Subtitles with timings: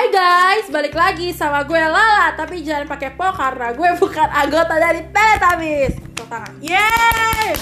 [0.00, 4.80] Hai guys, balik lagi sama gue Lala Tapi jangan pakai po karena gue bukan anggota
[4.80, 7.52] dari Teletubbies Tepuk tangan Yeay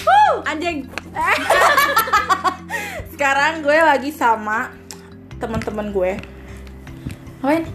[0.00, 0.40] Woo!
[0.48, 0.88] Anjing.
[3.12, 4.72] Sekarang gue lagi sama
[5.36, 6.16] teman-teman gue
[7.44, 7.68] Ngapain?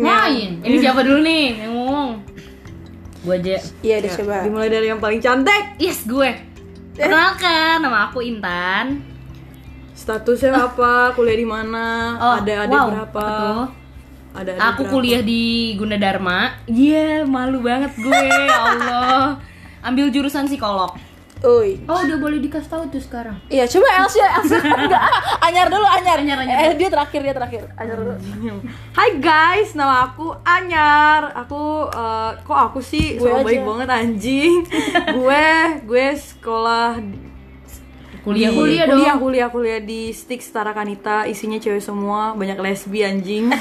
[0.00, 0.64] Main.
[0.64, 2.24] Ini siapa dulu nih yang ngomong?
[3.20, 3.60] Gue aja.
[3.84, 5.76] Iya deh coba Dimulai dari yang paling cantik.
[5.76, 6.40] Yes, gue.
[6.96, 9.13] Perkenalkan, nama aku Intan.
[10.04, 11.16] Statusnya apa?
[11.16, 11.86] Kuliah di mana?
[12.20, 12.88] Oh, ada adik wow.
[12.92, 13.28] berapa?
[14.36, 14.92] Ada adik Aku berapa?
[14.92, 16.60] kuliah di Gunadarma.
[16.68, 18.12] Iya, malu banget gue.
[18.44, 19.40] ya Allah.
[19.80, 20.92] Ambil jurusan psikolog.
[21.44, 23.36] Uy Oh, udah boleh dikasih tahu tuh sekarang.
[23.48, 25.04] Iya coba Elsia, Elsia enggak
[25.44, 26.56] Anyar dulu, Anyar Anyar, Anyar.
[26.56, 28.16] Eh dia terakhir, dia terakhir Anyar dulu
[28.96, 31.36] Hai guys, nama aku Anyar.
[31.44, 34.64] Aku eh, kok aku sih Gue so baik banget anjing.
[35.20, 35.48] gue
[35.84, 36.96] gue sekolah
[38.24, 39.20] Kuliah, di- kuliah, kuliah, dong.
[39.20, 43.52] kuliah, kuliah di Stik Setara Kanita, isinya cewek semua, banyak lesbi anjing.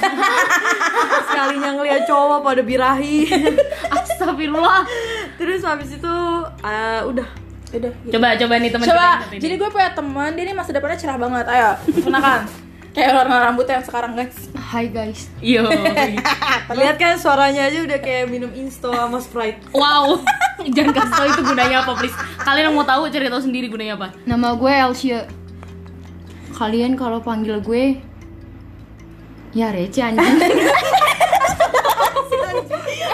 [1.28, 3.28] Sekalinya ngeliat cowok pada birahi.
[4.00, 4.88] Astagfirullah.
[5.36, 6.16] Terus habis itu
[6.64, 7.28] eh, udah
[7.74, 8.14] Udah gitu.
[8.14, 11.46] Coba coba nih teman Coba, jadi gue punya teman, dia ini masa depannya cerah banget.
[11.50, 11.70] Ayo,
[12.06, 12.42] kenakan.
[12.94, 14.38] Kayak warna rambutnya yang sekarang guys.
[14.54, 15.26] Hai guys.
[15.42, 15.66] Yo.
[16.78, 19.66] Lihat kan suaranya aja udah kayak minum insto sama Sprite.
[19.74, 20.22] wow.
[20.62, 22.14] Jangan kasih tahu itu gunanya apa, please.
[22.38, 24.14] Kalian yang mau tahu cari tahu sendiri gunanya apa.
[24.30, 25.26] Nama gue Elsia.
[26.54, 27.98] Kalian kalau panggil gue
[29.58, 30.22] ya receh anjing.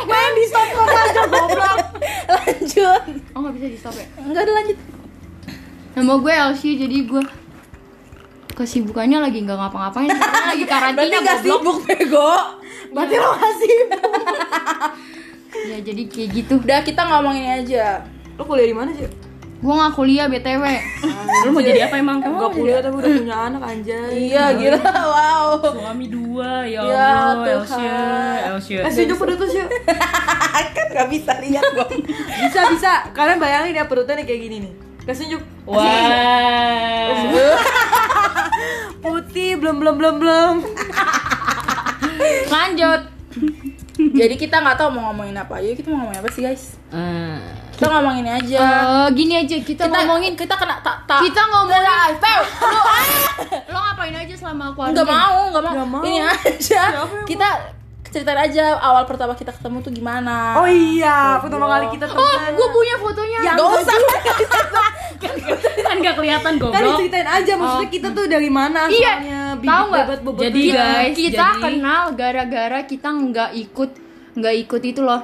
[0.10, 1.78] Gue yang di stop kok aja goblok.
[2.26, 3.02] Lanjut.
[3.38, 4.06] Oh nggak bisa di stop ya?
[4.26, 4.78] Enggak ada lanjut.
[5.94, 7.22] Nama gue Elsia jadi gue
[8.60, 11.44] kesibukannya lagi nggak ngapa-ngapain karena lagi Berarti karantina gak goblok.
[11.48, 12.32] sibuk bego.
[12.92, 14.02] Berarti lo gak sibuk.
[15.50, 16.54] Ya jadi kayak gitu.
[16.62, 18.06] Udah kita ngomongin aja.
[18.38, 19.10] Lo kuliah di mana sih?
[19.60, 20.64] Gue nggak kuliah btw.
[21.44, 22.24] Lu mau jadi apa emang?
[22.24, 24.30] Gak kuliah tapi udah punya anak anjay.
[24.30, 24.80] Iya, gila.
[25.10, 25.60] Wow.
[25.60, 27.82] Suami dua, ya Ya, Allah, Tuhan.
[27.82, 28.00] Elsia,
[28.56, 28.80] Elsia.
[28.88, 29.60] Eh, sejauh perut tuh sih.
[30.70, 31.88] kan gak bisa lihat gue.
[32.46, 32.92] Bisa bisa.
[33.12, 34.74] Kalian bayangin ya perutnya kayak gini nih.
[35.10, 35.44] Kasih unjuk.
[35.66, 35.82] Wow.
[39.02, 40.56] Putih belum belum belum belum.
[42.54, 43.02] Lanjut.
[43.98, 45.58] Jadi kita nggak tahu mau ngomongin apa.
[45.66, 46.78] Jadi kita mau ngomongin apa sih guys?
[46.94, 47.42] Eh,
[47.74, 48.62] Kita ngomongin aja.
[48.62, 51.26] Eh, gini aja kita, kita ngomongin kita kena tak tak.
[51.26, 55.74] kita ngomongin lu lo ngapain aja selama aku nggak mau, nggak mau.
[55.74, 56.02] Nggak mau.
[56.06, 56.84] Ini aja.
[57.26, 57.79] Kita
[58.10, 60.58] ceritain aja awal pertama kita ketemu tuh gimana.
[60.58, 62.52] Oh iya, pertama kali kita Oh, temenan.
[62.54, 63.40] gue punya fotonya.
[63.48, 63.98] Gak usah.
[65.82, 66.84] kan gak kelihatan Kan goblok.
[66.96, 69.14] diceritain aja maksudnya kita tuh dari mana Iya.
[69.56, 70.06] Tahu nggak?
[70.40, 70.80] Jadi, juga.
[70.80, 73.90] guys, kita jadi- kenal gara-gara kita nggak ikut
[74.32, 75.22] nggak ikut itu loh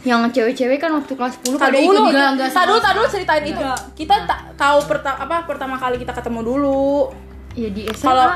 [0.00, 2.96] yang cewek-cewek kan waktu kelas 10 Tadi pada ikut dulu, juga enggak tadi dulu, tadi
[2.96, 3.64] dulu ceritain itu.
[3.96, 7.10] Kita tak tahu pertama apa pertama kali kita ketemu dulu.
[7.52, 8.26] ya di SMA Kalau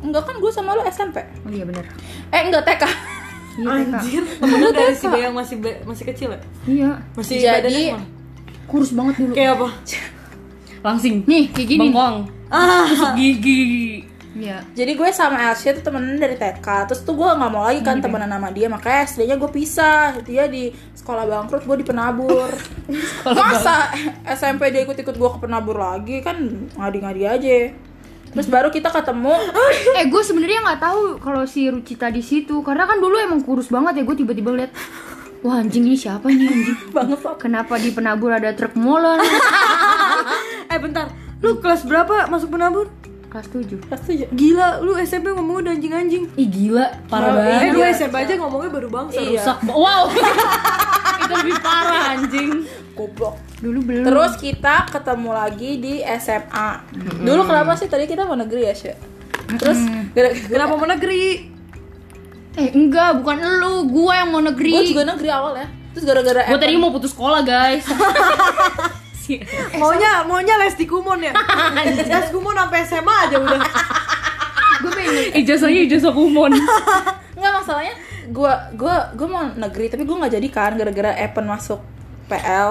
[0.00, 1.18] enggak kan gue sama lu SMP.
[1.18, 1.82] oh iya bener
[2.28, 2.82] Eh enggak TK.
[3.52, 3.70] Iya.
[3.72, 6.40] Anjir, temennya dari si Bayang masih be- masih kecil ya?
[6.64, 6.90] iya.
[7.12, 8.02] Masih Jadi- badannya semua?
[8.66, 9.32] kurus banget dulu.
[9.34, 9.68] Kayak apa?
[10.86, 11.14] Langsing.
[11.24, 11.80] nih kayak gini.
[11.86, 12.16] Bengkong.
[12.48, 14.02] Ah, Tusuk gigi.
[14.32, 14.62] iya.
[14.72, 18.00] Jadi gue sama Elsia tuh temenan dari TK Terus tuh gue gak mau lagi kan
[18.00, 18.66] temenan sama dia.
[18.66, 20.18] Makanya SD-nya gue pisah.
[20.22, 22.48] Dia di sekolah bangkrut, gue di penabur
[23.26, 23.90] Masa
[24.24, 26.22] SMP dia ikut-ikut gue ke penabur lagi?
[26.22, 27.50] Kan ngadi-ngadi aja
[28.30, 29.34] Terus baru kita ketemu
[29.98, 33.66] eh gue sebenarnya nggak tahu kalau si Rucita di situ karena kan dulu emang kurus
[33.66, 34.70] banget ya gue tiba-tiba lihat
[35.40, 37.34] wah anjing ini siapa nih anjing banget Pak.
[37.40, 39.18] kenapa di penabur ada truk molen
[40.72, 41.10] eh bentar.
[41.40, 42.86] Lu kelas berapa masuk penabur?
[43.30, 44.26] kelas 7 Kelas tujuh.
[44.28, 46.24] Gila, lu SMP ngomongnya udah anjing-anjing.
[46.34, 47.62] Ih gila, parah banget.
[47.62, 47.94] Eh, lu Iya.
[47.94, 49.22] SMP aja ngomongnya baru bangsa.
[49.22, 49.38] Iya.
[49.38, 49.58] Rusak.
[49.70, 50.02] Wow.
[51.30, 52.50] Itu lebih parah anjing.
[52.90, 56.68] Goblok dulu belum Terus kita ketemu lagi di SMA
[57.22, 58.98] Dulu kenapa sih tadi kita mau negeri ya Syah?
[59.54, 59.78] Terus
[60.10, 61.48] gara-gara Kenapa mau negeri?
[62.50, 66.42] eh enggak bukan lu gue yang mau negeri gue juga negeri awal ya Terus gara-gara
[66.44, 67.86] Gue tadi mau putus sekolah, guys.
[69.20, 69.38] Si-
[69.74, 71.30] Maunya maunya les di Kumon ya?
[72.10, 73.60] les Kumon sampai SMA aja udah.
[74.80, 76.52] gue pengen Ijazahnya ijazah kumon.
[77.32, 77.94] Enggak masalahnya
[78.30, 81.80] gua gua gua mau negeri tapi gua nggak jadi kan gara-gara Evan masuk
[82.26, 82.70] PL.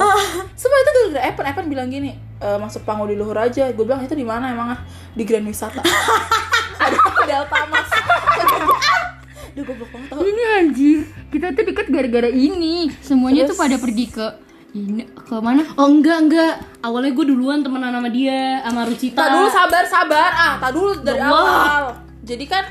[0.56, 1.46] Semua itu gara-gara Evan.
[1.46, 3.68] Evan bilang gini, e, masuk panggung di luhur aja.
[3.76, 4.80] Gue bilang itu di mana emang ah?
[5.12, 5.84] Di Grand Wisata.
[6.80, 6.96] Ada
[7.28, 7.90] Delta Mas.
[9.60, 10.24] Duh goblok banget tau.
[10.24, 13.52] ini anjir kita tuh deket gara-gara ini semuanya Terus?
[13.52, 14.28] tuh pada pergi ke
[14.72, 16.54] ini ke mana Oh enggak enggak.
[16.80, 19.18] Awalnya gue duluan temenan sama dia, sama Rucita.
[19.18, 21.44] Tak dulu sabar sabar ah, tak dulu dari Ya Allah.
[21.52, 21.84] awal.
[22.24, 22.64] Jadi kan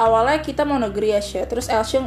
[0.00, 1.44] awalnya kita mau negeri ya Syah.
[1.44, 2.00] Terus Elsie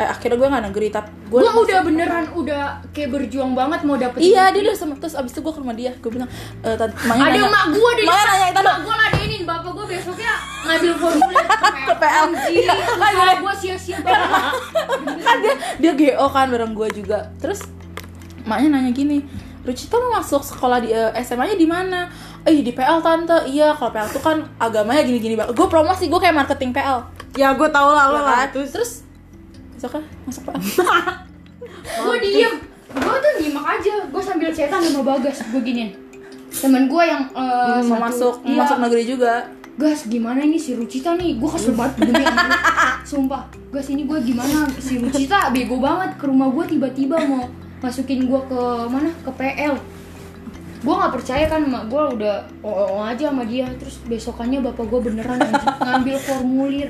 [0.00, 4.16] eh akhirnya gue nggak negeri tapi gue udah beneran udah kayak berjuang banget mau dapet
[4.16, 6.24] Iya dia udah sama terus abis itu gue ke rumah dia gue bilang
[6.64, 9.86] e, emaknya ada nanya- emak gue di emaknya nanya itu emak gue ladenin bapak gue
[9.92, 11.46] besoknya ngambil formulir
[11.80, 12.26] Ke PL.
[12.48, 14.52] Iya, usaha gue sia-sia banget
[15.26, 17.60] kan dia dia GO kan bareng gue juga terus
[18.48, 19.20] maknya nanya gini
[19.60, 22.08] Rucita mau masuk sekolah di eh, SMA-nya di mana?
[22.40, 25.52] Eh di PL tante, iya kalau PL tuh kan agamanya gini-gini banget.
[25.52, 27.04] Gue promosi, gue kayak marketing PL.
[27.38, 28.46] Ya gue tau lah lo lah.
[28.46, 28.58] kan?
[28.58, 28.92] terus terus
[30.26, 30.58] masuk PL.
[32.04, 32.54] gue diem.
[32.90, 33.94] Gue tuh nyimak aja.
[34.10, 35.90] Gue sambil cetan sama bagas gue giniin.
[36.50, 39.34] Temen gue yang eh, mau masuk iya, masuk negeri juga.
[39.80, 41.40] gas gimana ini si Rucita nih?
[41.40, 42.20] Gue kesel banget demi
[43.10, 43.48] sumpah.
[43.72, 44.68] Gas ini gue gimana?
[44.76, 47.48] Si Rucita bego banget ke rumah gue tiba-tiba mau
[47.80, 48.60] masukin gue ke
[48.92, 49.08] mana?
[49.24, 49.99] Ke PL
[50.80, 55.00] gue nggak percaya kan mak gue udah oh, aja sama dia terus besokannya bapak gue
[55.12, 55.36] beneran
[55.84, 56.88] ngambil formulir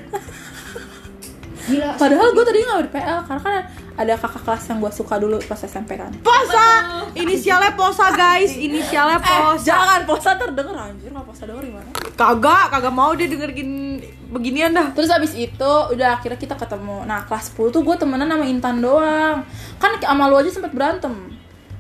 [1.71, 3.55] gila Padahal gue tadi nggak di PL karena kan
[4.01, 6.09] ada kakak kelas yang gue suka dulu pas SMP kan.
[6.25, 6.67] Posa
[7.13, 11.89] Inisialnya Posa guys Inisialnya Eh, Posa jangan posa terdenger anjir nggak posa denger gimana?
[12.17, 14.01] Kagak Kagak mau dia dengerin
[14.33, 17.05] beginian dah Terus abis itu udah akhirnya kita ketemu.
[17.05, 19.45] Nah kelas 10 tuh gue temenan sama Intan doang.
[19.77, 21.13] Kan sama lu aja sempet berantem.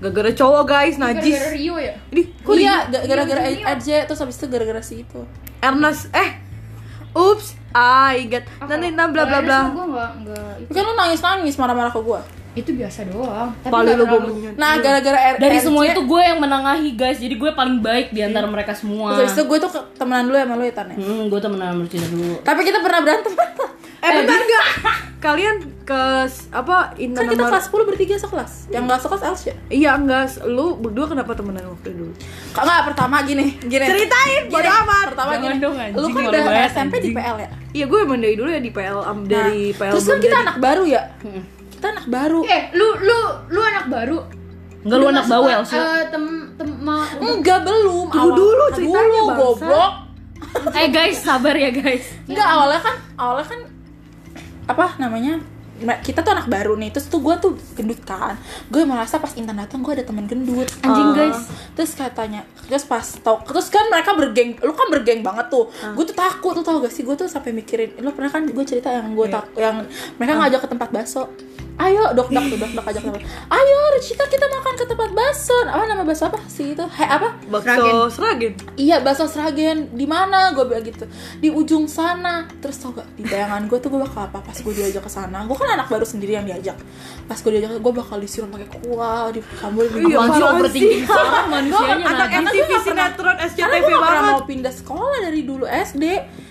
[0.00, 4.47] Gara-gara cowok guys gara-gara Najis Rio ya Ini kok iya, gara-gara aja terus abis itu
[4.47, 5.20] gara-gara si itu.
[5.61, 6.31] Ernest Eh
[7.11, 10.94] Ups I got Nanti nah bla bla bla gue nggak nggak itu, Tapi kan lu
[10.94, 12.20] nangis-nangis marah-marah ke gue.
[12.50, 14.20] itu biasa doang tapi Paling lu gue
[14.56, 18.20] Nah gara-gara R- Dari semua itu gue yang menengahi guys, jadi gue paling baik di
[18.20, 19.14] antara mereka semua.
[19.17, 20.97] Terus itu gue tuh temenan dulu sama lu ya Tan ya?
[20.97, 22.35] Hmm, gue temenan sama Rucita dulu.
[22.41, 23.32] Tapi kita pernah berantem.
[24.00, 24.64] Eh bentar enggak
[25.20, 26.02] Kalian ke
[26.50, 28.52] Apa Intan kan kita kelas 10 bertiga sekelas.
[28.69, 29.55] Yang gak sekelas Elsya.
[29.69, 32.12] Iya enggak Lu berdua kenapa temenan waktu dulu
[32.50, 33.85] Kak nggak pertama gini, gini.
[33.85, 35.06] Ceritain, Gini, bodo amat.
[35.11, 35.56] Pertama Jangan gini.
[35.61, 37.11] dong, anjing, lu kan udah SMP di.
[37.12, 37.49] PL ya?
[37.70, 40.37] Iya gue emang dari dulu ya di PL am- Dari Nah, PL Terus kan kita
[40.41, 41.02] anak baru ya?
[41.70, 42.41] Kita anak baru.
[42.43, 43.19] eh lu lu
[43.49, 44.19] lu anak baru
[44.81, 45.76] Enggak lu anak bawel sih.
[45.76, 46.25] eh, tem
[46.56, 48.08] tem ma, Enggak belum.
[48.08, 49.93] Tunggu dulu ceritanya, dulu, goblok.
[50.73, 52.08] Eh guys, sabar ya guys.
[52.25, 53.61] Enggak awalnya kan awalnya kan
[54.70, 55.43] apa namanya
[55.81, 58.37] kita tuh anak baru nih terus tuh gue tuh gendut kan.
[58.69, 60.69] Gue merasa pas Intan datang gue ada teman gendut.
[60.84, 61.17] Anjing, Ah.
[61.17, 61.40] guys.
[61.72, 65.72] terus katanya terus pas tau terus kan mereka bergeng lu kan bergeng banget tuh.
[65.96, 67.00] Gue tuh takut tuh tau gak sih?
[67.00, 69.88] Gue tuh sampai mikirin lu pernah kan gue cerita yang gue tak yang
[70.20, 71.32] mereka ngajak ke tempat bakso
[71.81, 75.53] ayo dok dok tuh dok dok ajak tempat ayo Ricita kita makan ke tempat bakso.
[75.69, 76.85] Apa nama bakso apa sih itu?
[76.97, 77.37] He, apa?
[77.53, 78.56] Bakso Seragen.
[78.79, 80.56] Iya bakso Sragen di mana?
[80.56, 81.05] Gue bilang gitu.
[81.37, 82.49] Di ujung sana.
[82.65, 84.41] Terus tau gak di bayangan gue tuh gue bakal apa?
[84.41, 85.44] Pas gue diajak ke sana.
[85.44, 86.81] Gue kan anak baru sendiri yang diajak.
[87.29, 91.44] Pas gue diajak gue bakal disiram pakai kuah di sambal di Iya, apaan overthinking parah
[91.50, 92.29] manusianya Anak.
[92.41, 94.33] MTV sinetron SCTV gue gak pernah banget.
[94.33, 96.05] mau pindah sekolah dari dulu SD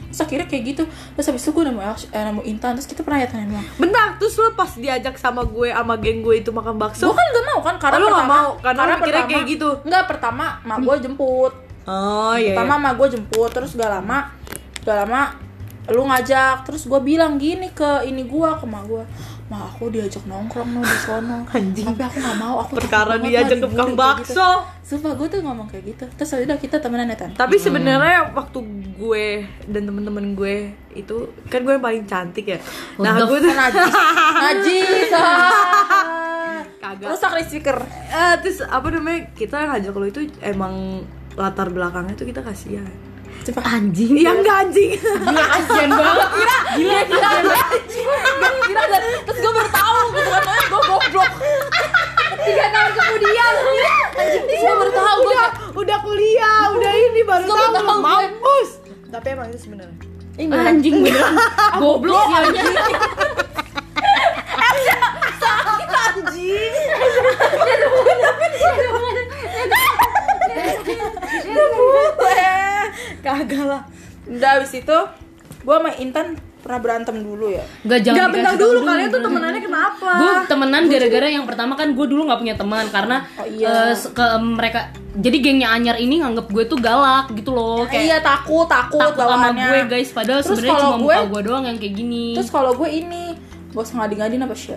[0.10, 0.84] terus akhirnya kayak gitu.
[0.90, 4.18] Terus habis itu gue nemu eh, nemu Intan terus kita pernah ya tanya doang Bentar,
[4.18, 7.08] terus lu pas diajak sama gue sama geng gue itu makan bakso?
[7.08, 8.50] Gue kan gak mau kan karena Oh, lu nggak pertama mau?
[8.60, 9.70] Karena lu mikirnya kayak gitu?
[9.86, 11.54] nggak pertama mak gue jemput.
[11.90, 14.20] Oh iya, pertama mak gue jemput terus gak lama
[14.82, 15.22] gak lama
[15.90, 16.66] lu ngajak.
[16.70, 19.04] Terus gue bilang gini ke ini gue ke mak gue
[19.50, 21.82] mak aku diajak nongkrong no di sono Anjing.
[21.84, 24.38] tapi aku gak mau aku Perkara diajak ke tukang kayak gitu.
[24.38, 24.50] bakso.
[24.80, 28.62] sumpah gue tuh ngomong kayak gitu terus udah kita temenan ya tan Tapi sebenarnya waktu
[28.96, 29.28] gue
[29.66, 30.56] dan temen-temen gue
[30.92, 31.16] itu
[31.46, 32.60] kan gue yang paling cantik ya.
[32.96, 33.90] Nah the gue tuh najis
[34.46, 35.10] najis.
[36.80, 37.08] Kagak.
[37.08, 41.04] rusak nih speaker Eh, terus apa namanya kita ngajak lo itu emang
[41.34, 42.86] latar belakangnya tuh kita kasihan.
[43.48, 43.62] Coba.
[43.66, 44.14] Anjing.
[44.20, 44.92] Iya enggak anjing.
[45.00, 46.30] Gila kasihan banget.
[46.76, 47.64] Gila, gila, gila.
[48.40, 51.32] Gak kira dan terus gue baru tahu gitu kan gue goblok
[52.40, 53.54] tiga tahun kemudian
[54.16, 58.70] anjing terus gue baru tahu gue udah udah kuliah, udah ini baru tahu mampus.
[59.10, 59.98] Tapi emang itu sebenarnya.
[60.40, 61.34] ini Anjing beneran.
[61.82, 62.68] Goblok sih anjing.
[70.52, 71.00] Anjing.
[73.20, 73.82] kagak lah
[74.26, 74.98] udah abis itu
[75.60, 76.28] gue sama Intan
[76.60, 80.10] pernah berantem dulu ya Enggak jangan Enggak bentar dulu tahu kalian tuh temenannya kenapa?
[80.14, 83.96] gue temenan gara-gara yang pertama kan gue dulu nggak punya teman karena Oh, iya.
[83.96, 84.80] se- ke mereka
[85.16, 89.16] jadi gengnya Anyar ini nganggap gue tuh galak gitu loh kayak iya takut takut, takut
[89.18, 89.66] sama bawaannya.
[89.66, 92.72] gue guys padahal Terus sebenarnya cuma gue- muka gue doang yang kayak gini terus kalau
[92.74, 93.24] gue ini
[93.70, 94.76] gue ngadi-ngadin apa sih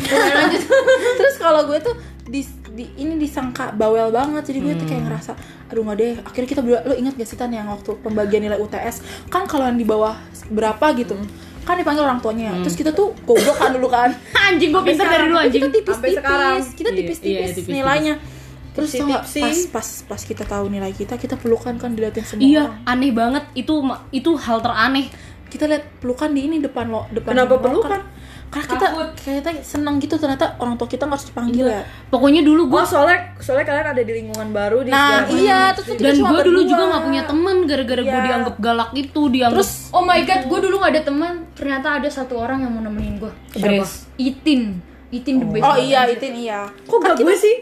[1.19, 4.43] terus kalau gue tuh di, di ini disangka bawel banget.
[4.45, 5.33] Jadi gue tuh kayak ngerasa
[5.69, 6.13] aduh nggak deh.
[6.23, 8.97] Akhirnya kita berdua lo ingat gak sih tan yang waktu pembagian nilai UTS
[9.29, 10.17] kan kalau yang di bawah
[10.49, 11.17] berapa gitu
[11.63, 12.51] kan dipanggil orang tuanya.
[12.51, 12.67] Ya.
[12.67, 14.11] terus kita tuh goblok kan dulu kan.
[14.49, 15.63] Anjing gue pintar dari dulu anjing.
[15.65, 16.57] kita Sampai sekarang.
[16.59, 17.73] tipis-tipis kita Iya, tipis-tipis iya, tipis-tipis.
[17.73, 18.15] nilainya.
[18.73, 19.69] Terus tau nggak, Tipsi-tipsi.
[19.69, 22.89] pas pas pas kita tahu nilai kita kita pelukan kan diliatin semua iya orang.
[22.89, 23.45] aneh banget.
[23.55, 23.75] Itu
[24.11, 25.07] itu hal teraneh.
[25.47, 27.63] Kita lihat pelukan di ini depan lo depan Kenapa loker.
[27.63, 28.01] pelukan?
[28.53, 31.83] Karena kita kita senang gitu ternyata orang tua kita nggak harus dipanggil ya
[32.13, 35.97] Pokoknya dulu gue Gue soalnya soalnya kalian ada di lingkungan baru di nah iya terus
[35.97, 38.27] dan gue dulu juga nggak punya temen gara-gara gue Iya.
[38.29, 41.35] dianggap galak itu dianggap terus Oh my god, gue dulu gak ada teman.
[41.53, 43.33] Ternyata ada satu orang yang mau nemenin gue.
[43.55, 44.09] Grace.
[44.17, 44.81] Itin.
[45.09, 45.63] Itin the best.
[45.63, 47.57] oh iya itu iya Kok gak gue sih?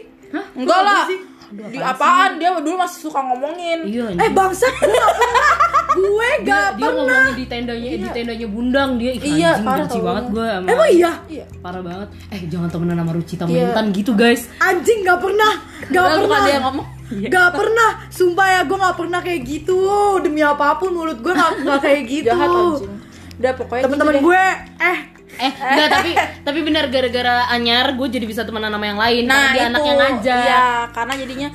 [0.55, 1.03] enggak lah
[1.51, 3.79] di apaan dia dulu masih suka ngomongin.
[3.83, 5.55] Iya Eh bangsat, gue gak pernah.
[5.91, 6.95] Gue dia, gak dia pernah.
[6.95, 10.23] ngomongin di tendanya di tendanya bundang dia Ih, Iya, anjing parah benci banget.
[10.25, 11.11] gue sama Emang iya?
[11.27, 12.07] iya parah banget.
[12.29, 13.65] Eh jangan temenan sama Rucita Iya.
[13.67, 14.41] Mentan gitu guys.
[14.57, 15.53] Anjing gak pernah.
[15.85, 16.39] Gak bukan pernah.
[16.41, 16.87] dia ngomong.
[17.27, 17.89] Gak pernah.
[18.07, 19.79] Sumpah ya gue gak pernah kayak gitu.
[20.19, 22.25] Demi apa pun mulut gue gak, gak kayak gitu.
[22.25, 22.93] jahat anjing.
[23.33, 24.45] Udah pokoknya Temen-temen gitu gue
[24.79, 24.97] Eh
[25.41, 26.11] eh enggak tapi
[26.47, 29.23] tapi benar gara-gara Anyar gue jadi bisa temenan sama yang lain.
[29.25, 29.69] Nah karena dia itu.
[29.69, 31.47] anak yang ngajak iya karena jadinya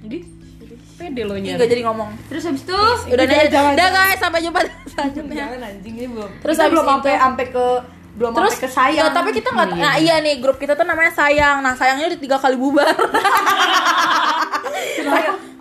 [0.00, 0.18] jadi
[0.96, 2.10] pede lo nyar nggak jadi ngomong.
[2.26, 6.08] Terus habis itu udah Jangan, nih jangan, udah guys sampai jumpa selanjutnya Jangan anjing ini
[6.08, 6.30] belum.
[6.40, 7.66] Terus habis belum itu- sampai sampai ke
[8.16, 9.06] belum terus ke sayang.
[9.06, 11.60] ya, tapi kita nggak nah iya nih grup kita tuh namanya sayang.
[11.60, 12.88] Nah sayangnya udah tiga kali bubar.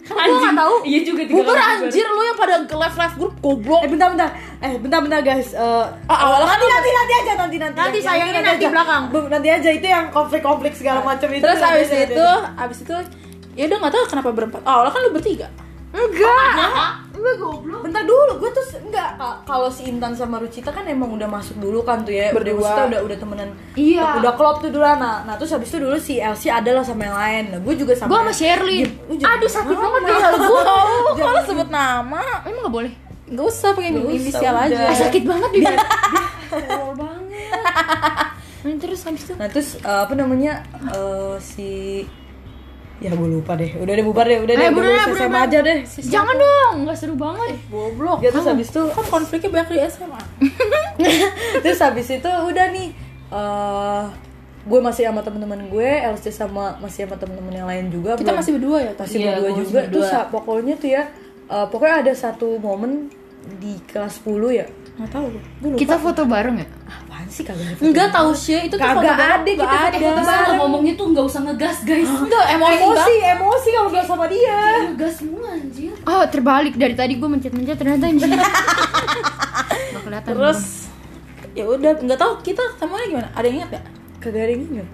[0.06, 0.76] Kan gue nggak tahu.
[0.86, 3.82] Iya juga tiga bubar kali anjir lu yang pada ke live live grup goblok.
[3.84, 4.30] Eh bentar bentar
[4.66, 5.54] Eh bentar bentar guys.
[5.54, 8.74] Eh Ah, awalnya kan nanti, nanti nanti aja nanti nanti Nanti sayangnya Yang nanti aja.
[8.74, 9.04] belakang.
[9.08, 11.40] Bu- Nanti aja itu yang konflik-konflik segala macam itu.
[11.40, 12.96] terus nanti abis aja, nanti itu abis itu
[13.54, 14.60] ya udah nggak tahu kenapa berempat.
[14.60, 15.48] Oh, awalnya kan lu bertiga?
[15.92, 16.52] Enggak.
[16.52, 16.92] Enggak.
[17.36, 17.82] Goblok.
[17.82, 19.16] Bentar dulu gue tuh enggak.
[19.16, 22.30] Ka- Kalau si Intan sama Rucita kan emang udah masuk dulu kan tuh ya.
[22.30, 22.60] Berdua.
[22.60, 23.50] Udah udah, udah temenan.
[23.74, 24.20] Iya.
[24.20, 27.16] Udah klop tuh dulu nah, nah terus habis itu dulu si Elsie adalah sama yang
[27.16, 27.44] lain.
[27.50, 30.18] Nah gue juga sama gue sama jangan- Aduh sakit banget gue
[31.18, 32.22] kalau sebut nama?
[32.44, 32.94] Emang gak boleh?
[33.26, 34.76] Nggak usah pakai inisial aja.
[34.86, 37.42] Eh, Sakit banget di Tolol banget.
[38.62, 39.34] Nah, terus habis itu?
[39.34, 41.70] Nah terus eh, apa namanya eh, si
[42.96, 43.76] ya gue lupa deh.
[43.76, 45.78] Udah deh bubar deh udah deh Ayo, udah bubar, SMA aja deh.
[45.86, 47.60] Jangan dong, nggak seru banget.
[47.68, 48.20] goblok.
[48.20, 50.22] Ya terus habis itu kan konfliknya banyak di SMA
[51.64, 52.90] terus habis itu udah nih
[53.28, 54.04] eh
[54.66, 58.16] gue masih sama temen-temen gue LC sama masih sama temen-temen yang lain juga.
[58.16, 59.80] Kita belum- masih berdua ya masih Iya, berdua juga.
[59.80, 59.90] Berdua.
[59.92, 61.04] terus pokoknya tuh ya
[61.48, 63.10] eh, pokoknya ada satu momen
[63.58, 66.68] di kelas 10 ya nggak tahu gue lupa Kita foto bareng ya?
[66.88, 67.84] apaan sih kagak ada foto?
[67.84, 70.24] Enggak tahu sih itu tuh Kagak foto bareng, ada, nggak kita foto ada.
[70.24, 70.40] bareng.
[70.40, 73.34] Kalau ngomongnya tuh nggak usah ngegas guys Enggak, emosi, emosi Bang.
[73.36, 78.04] emosi kalau udah sama dia ngegas semua anjir Oh terbalik dari tadi gue mencet-mencet ternyata
[78.06, 78.32] anjing.
[79.92, 80.30] Gak kelihatan.
[80.32, 80.60] Terus
[81.52, 83.28] ya udah nggak tahu kita ketemuannya gimana?
[83.32, 83.86] Ada yang ingat gak?
[84.18, 84.88] kagak ada yang ingat?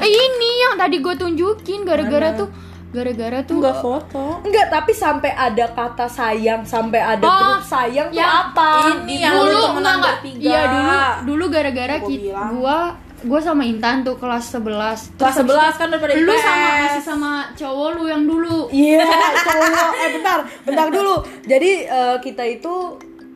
[0.00, 2.48] Eh ini yang tadi gue tunjukin gara-gara tuh
[2.96, 4.24] gara-gara tuh Enggak foto.
[4.40, 8.68] Enggak, tapi sampai ada kata sayang, sampai ada Oh, grup sayang tuh yang apa?
[8.96, 10.16] Ini yang dulu enggak.
[10.24, 12.50] Iya dulu dulu gara-gara kita bilang.
[12.54, 12.78] gua
[13.18, 16.42] gua sama Intan tuh kelas 11 Kelas 11 kan daripada lu IPS.
[16.42, 19.02] sama masih sama cowok lu yang dulu Iya,
[19.42, 19.90] cowok.
[19.96, 21.14] Eh bentar, bentar dulu.
[21.42, 22.74] Jadi eh, kita itu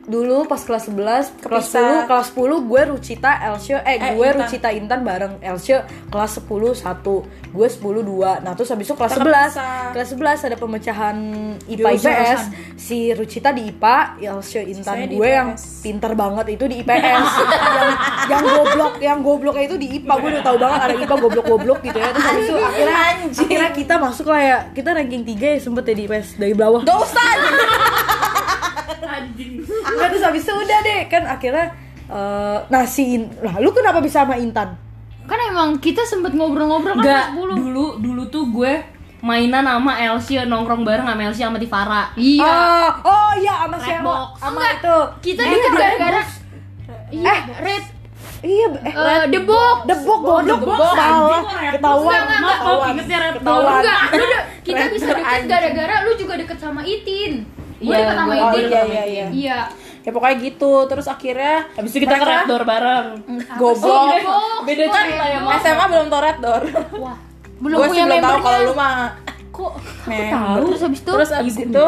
[0.01, 0.97] dulu pas kelas 11,
[1.37, 2.05] kelas Kepisah.
[2.05, 4.37] 10, kelas 10 gue Rucita, Elsya, eh, Eh, gue Intan.
[4.41, 5.77] Rucita Intan bareng Elsya
[6.09, 8.41] kelas 10 1, gue 10 2.
[8.41, 9.53] Nah, terus habis itu kelas Kita 11.
[9.53, 9.91] kepisah.
[9.91, 11.17] Kelas 11 ada pemecahan
[11.63, 11.89] IPA.
[11.93, 12.39] IPS.
[12.75, 15.63] Si Rucita di IPA, Elsya Intan Saya gue yang IPS.
[15.81, 17.25] pintar banget itu di IPS.
[17.77, 17.91] yang
[18.27, 20.13] yang goblok, yang gobloknya itu di IPA.
[20.17, 22.09] Gue udah tahu banget ada IPA goblok-goblok gitu ya.
[22.09, 22.97] Terus habis itu akhirnya
[23.29, 24.57] akhirnya kita masuk lah ya.
[24.73, 26.81] Kita ranking 3 ya sempet ya di IPS dari bawah.
[26.81, 27.29] Gak usah.
[29.83, 31.65] Enggak terus habis itu udah deh kan akhirnya
[32.05, 34.75] eh nah si In- lah lu kenapa bisa sama Intan?
[35.21, 38.73] kan emang kita sempet ngobrol-ngobrol kan kelas 10 dulu dulu tuh gue
[39.21, 42.09] mainan sama Elsie nongkrong bareng sama Elsie sama Tivara.
[42.15, 42.41] Iya.
[42.43, 44.01] Oh, oh iya sama siapa?
[44.01, 44.29] box.
[44.35, 44.97] Sama itu.
[45.21, 46.29] kita Eh, deket di gara-gara Red
[47.13, 47.83] iya red.
[48.41, 51.41] Iya, eh, eh, debok debok goblok salah.
[51.71, 52.21] ketahuan.
[52.25, 54.01] Maaf, ingetnya Red enggak
[54.65, 55.47] kita bisa deket anjing.
[55.47, 57.45] gara-gara lu juga deket sama Itin
[57.81, 59.27] gue Iya, sama gua- Oh Itin iya iya iya.
[59.29, 59.59] iya
[60.01, 60.73] Ya pokoknya gitu.
[60.87, 63.07] Terus akhirnya Habis itu kita ke mereka- Door bareng
[63.55, 64.05] Goblok.
[64.11, 64.59] Debok.
[64.63, 65.39] Beda cerita ya.
[65.59, 66.63] SMA belum tau Red Door.
[66.97, 67.15] Wah,
[67.59, 68.95] belum Gue punya sih belum tahu kalau lu mah
[69.51, 69.71] Kok
[70.07, 70.61] member.
[70.63, 71.85] Terus habis itu Terus abis itu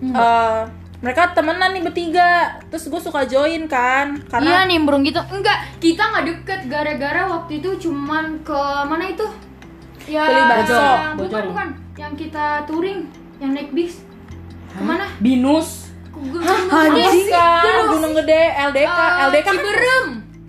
[0.00, 0.60] eh,
[0.98, 2.30] mereka temenan nih bertiga.
[2.66, 7.58] Terus gue suka join kan Iya karena nimbrung gitu Enggak, kita nggak deket gara-gara waktu
[7.58, 9.26] itu cuman ke mana itu?
[10.08, 10.80] Ya, Beli bakso.
[11.20, 13.06] bukan bukan, yang kita touring,
[13.36, 14.00] yang naik bis.
[14.70, 15.06] Ke mana?
[15.18, 15.88] Binus
[16.68, 17.30] Anjing.
[17.88, 20.06] Gunung Gede, LDK, LDK kan Ciberem.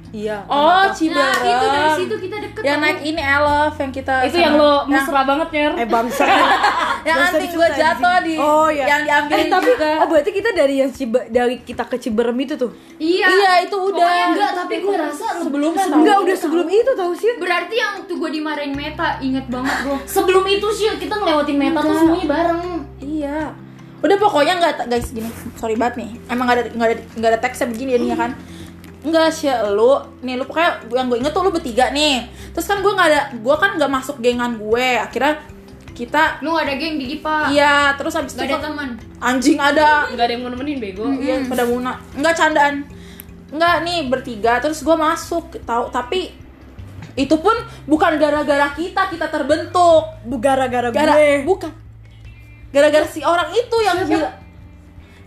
[0.10, 0.42] Iya.
[0.44, 1.46] Oh, Nah, Ciberem.
[1.46, 2.62] itu dari situ kita deket.
[2.66, 2.84] yang tau.
[2.84, 6.24] naik ini Elf yang kita Itu sama- yang lo yang, mesra banget Nyer Eh bangsa.
[7.08, 8.86] yang gue diceritain jatuh di Oh iya.
[8.90, 9.90] yang diambilin eh, tapi juga.
[9.96, 12.74] oh berarti kita dari yang Cibe, dari kita ke Ciberem itu tuh.
[12.98, 13.28] Iya.
[13.30, 14.10] Iya, itu udah.
[14.34, 16.02] Enggak, tapi gue rasa sebelumnya tau.
[16.02, 17.32] Enggak udah sebelum itu tahu sih.
[17.38, 19.98] Berarti yang waktu gue dimarahin Meta, inget banget gue.
[20.18, 22.62] Sebelum itu sih kita ngelewatin meta tuh semuanya bareng
[22.98, 23.40] Iya.
[24.00, 25.28] Udah pokoknya nggak guys gini.
[25.54, 26.10] Sorry banget nih.
[26.28, 28.32] Emang nggak ada nggak ada nggak ada teksnya begini ya nih ya kan.
[29.00, 32.20] enggak sih lu nih lu pokoknya yang gue inget tuh lu bertiga nih
[32.52, 35.40] terus kan gue nggak ada gue kan nggak masuk gengan gue akhirnya
[35.96, 37.36] kita Lu gak ada geng di IPA.
[37.50, 39.00] iya terus habis Gak itu ada teman.
[39.18, 41.96] anjing ada nggak ada yang mau nemenin bego Iya, pada muna.
[42.12, 42.76] Enggak candaan.
[43.50, 46.36] Enggak nih bertiga terus gue masuk tahu tapi
[47.16, 50.12] itu pun bukan gara-gara kita kita terbentuk.
[50.24, 51.44] Bu gara-gara Gara gue.
[51.44, 51.72] bukan.
[52.70, 54.36] Gara-gara si orang itu yang bilang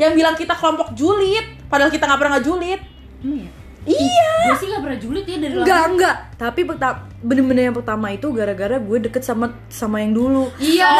[0.01, 2.81] yang bilang kita kelompok julid padahal kita nggak pernah julid.
[3.83, 4.31] Iya.
[4.43, 6.17] gue sih nggak pernah julid ya dari Enggak, enggak.
[6.35, 6.61] Tapi
[7.21, 10.51] bener-bener yang pertama itu gara-gara gue deket sama sama yang dulu.
[10.57, 10.91] Iya.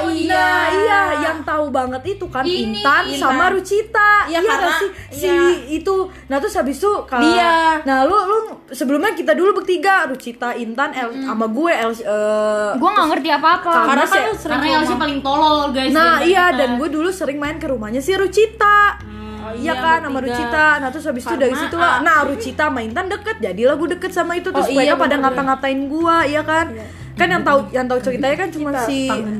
[0.00, 0.46] Oh, iya.
[0.70, 3.18] Iya, yang tahu banget itu kan Ini, Intan Intan.
[3.20, 4.26] sama Rucita.
[4.26, 4.90] Iya, nggak karena- sih?
[5.12, 5.42] si iya.
[5.72, 5.94] itu.
[6.24, 7.82] Nah, terus habis itu kalau Dia.
[7.82, 8.36] Nah, lu lu
[8.68, 13.70] sebelumnya kita dulu bertiga, Rucita, Intan, El, sama gue El eh, Gue gak ngerti apa-apa.
[13.72, 15.00] Karena Karena kan lu sering karena ngomong.
[15.00, 16.58] paling tolol guys Nah, iya kita.
[16.60, 18.98] dan gue dulu sering main ke rumahnya si Rucita.
[19.44, 20.18] Oh, Iya iya, kan sama.
[20.18, 20.66] Rucita.
[20.78, 21.90] Nah terus habis itu dari situ lah.
[21.90, 23.36] ah, Nah Rucita sama Intan deket.
[23.38, 25.30] Jadilah gue deket sama itu terus Oh, mereka iya, pada bener-bener.
[25.30, 26.66] ngata-ngatain gue, iya kan?
[27.14, 29.38] Kan yang tahu yang tahu ceritanya kan cuma si tangan.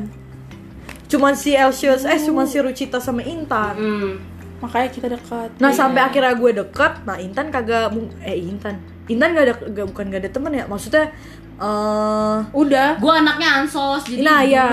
[1.04, 3.74] cuma si Elsius eh cuma si Rucita sama Intan.
[3.74, 4.12] Hmm.
[4.60, 5.48] Makanya kita dekat.
[5.56, 10.04] Nah sampai akhirnya gue deket, nah Intan kagak eh Intan, Intan gak ada gak, bukan
[10.08, 11.12] gak ada temen ya, maksudnya
[11.54, 12.96] eh Udah.
[12.96, 14.66] gue anaknya ansos jadi Nah, iya.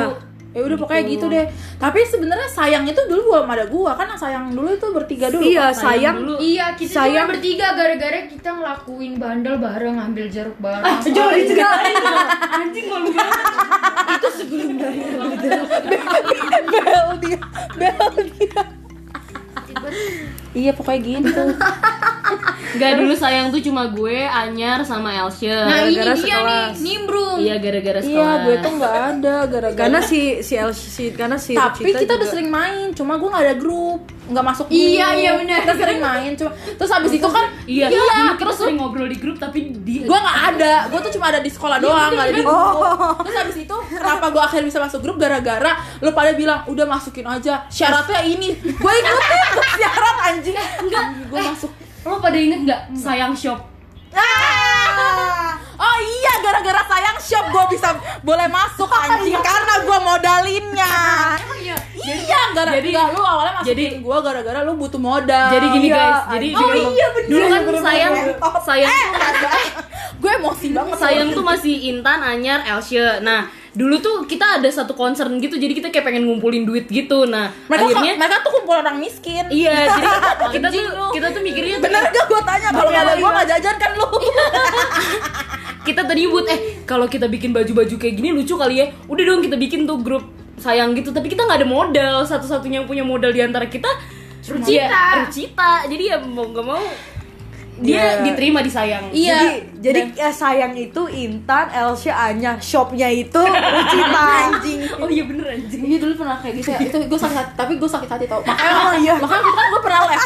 [0.51, 1.45] Ya udah pokoknya gitu deh.
[1.79, 5.47] Tapi sebenarnya sayang itu dulu belum ada gua kan yang sayang dulu itu bertiga dulu.
[5.47, 5.79] iya kan?
[5.79, 6.35] sayang, dulu.
[6.43, 7.27] Iya, kita Sayang.
[7.31, 10.99] bertiga gara-gara kita ngelakuin bandel bareng, ngambil jeruk bareng.
[11.15, 11.55] Jauh itu
[12.51, 13.39] anjing malu banget
[16.71, 17.39] bel dia
[17.77, 18.63] bel dia
[20.51, 21.43] iya pokoknya gitu
[22.71, 26.71] Gak dulu sayang tuh cuma gue, Anyar sama Elsia Nah, ini Gara-gara dia sekelas.
[26.71, 27.37] nih, nimbrung.
[27.37, 31.35] Iya gara-gara sekolah iya gue tuh nggak ada gara-gara karena si si Elsi si, karena
[31.35, 34.77] si tapi Rucita kita udah sering main cuma gue nggak ada grup nggak masuk grup.
[34.77, 35.59] Iya, iya, benar.
[35.59, 39.17] kita sering main cuma terus habis itu kan Iya, iya kita terus sering ngobrol di
[39.17, 42.33] grup tapi di gue nggak ada gue tuh cuma ada di sekolah doang nggak ada
[42.33, 42.75] di grup.
[43.25, 45.17] Terus habis itu kenapa gue akhirnya bisa masuk grup?
[45.17, 48.53] Gara-gara lu pada bilang udah masukin aja syaratnya ini.
[48.55, 50.55] Gue ikutin tuh syarat anjing.
[50.79, 51.71] Enggak gue masuk
[52.01, 53.61] Lo pada inget nggak sayang shop?
[54.11, 55.53] Ah!
[55.77, 57.89] Oh iya, gara-gara sayang shop gue bisa
[58.21, 60.91] boleh masuk anjing karena gue modalinnya.
[61.57, 61.77] iya?
[61.91, 65.49] Iya, gara Jadi- gara lu awalnya masukin jadi- gue gara-gara lu butuh modal.
[65.49, 65.95] Jadi gini iya.
[65.95, 67.29] guys, jadi Oh dulu, iya, bener.
[67.29, 68.35] dulu kan Bener, sayang bener.
[68.61, 68.91] sayang
[70.21, 70.97] gue emosi banget.
[70.97, 73.17] sayang tuh masih Intan, Anyar, Elsia.
[73.19, 77.23] Nah, dulu tuh kita ada satu concern gitu, jadi kita kayak pengen ngumpulin duit gitu.
[77.23, 79.47] Nah, mereka akhirnya mereka tuh kumpul orang miskin.
[79.47, 80.07] iya, jadi
[80.51, 83.47] kita tuh kita tuh mikirnya tuh Bener gak gue tanya kalau nggak ada gue nggak
[83.47, 84.07] jajan kan lu?
[85.87, 88.85] kita tadi buat eh kalau kita bikin baju-baju kayak gini lucu kali ya.
[89.07, 90.27] Udah dong kita bikin tuh grup
[90.59, 92.15] sayang gitu, tapi kita nggak ada modal.
[92.27, 93.87] Satu-satunya yang punya modal di antara kita
[94.41, 94.67] Rucita.
[94.67, 95.71] ya, Rucita.
[95.87, 96.83] Jadi ya mau nggak mau
[97.81, 98.23] dia Iya.
[98.23, 99.03] diterima di sayang.
[99.09, 99.33] Iya.
[99.33, 99.49] Jadi,
[99.81, 103.41] jadi eh, sayang itu Intan, Elsia, Anya, shopnya itu
[103.75, 104.79] Rucita anjing.
[104.95, 105.81] Oh iya bener anjing.
[105.83, 106.79] Iya dulu pernah kayak gitu ya.
[106.79, 108.39] Itu gue sakit hati, tapi gue sakit hati tau.
[108.39, 109.13] Makanya Oh, iya.
[109.15, 110.23] makanya kita gue pernah les.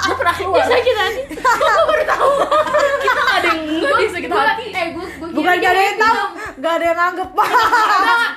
[0.00, 0.64] gue pernah keluar.
[0.66, 1.22] sakit hati.
[1.30, 2.30] Gue baru tahu.
[3.00, 4.64] kita nggak ada yang nggak di sakit hati.
[4.70, 6.22] Eh, gue gue Bukan gak ada yang tahu,
[6.58, 7.28] gak ada yang nganggep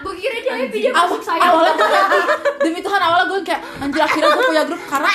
[0.03, 1.41] Gue kira dia happy dia masuk sayang.
[1.49, 1.89] awalnya tuh
[2.61, 5.09] demi Tuhan awalnya gue kayak anjir akhirnya gue punya grup karena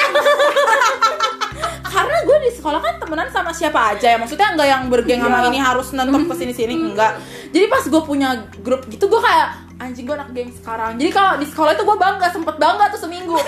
[1.89, 4.19] karena gue di sekolah kan temenan sama siapa aja ya.
[4.21, 7.17] Maksudnya nggak yang bergeng sama ini harus nonton ke sini sini enggak
[7.49, 9.49] jadi pas gue punya grup gitu gue kayak
[9.79, 10.99] anjing gue anak geng sekarang.
[10.99, 13.39] Jadi kalau di sekolah itu gue bangga sempet bangga tuh seminggu.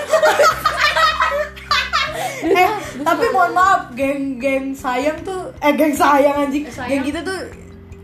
[2.41, 2.71] Eh
[3.07, 6.67] tapi mohon maaf geng-geng sayang tuh eh geng sayang anjing.
[6.67, 6.89] Sayang.
[6.89, 7.39] geng kita tuh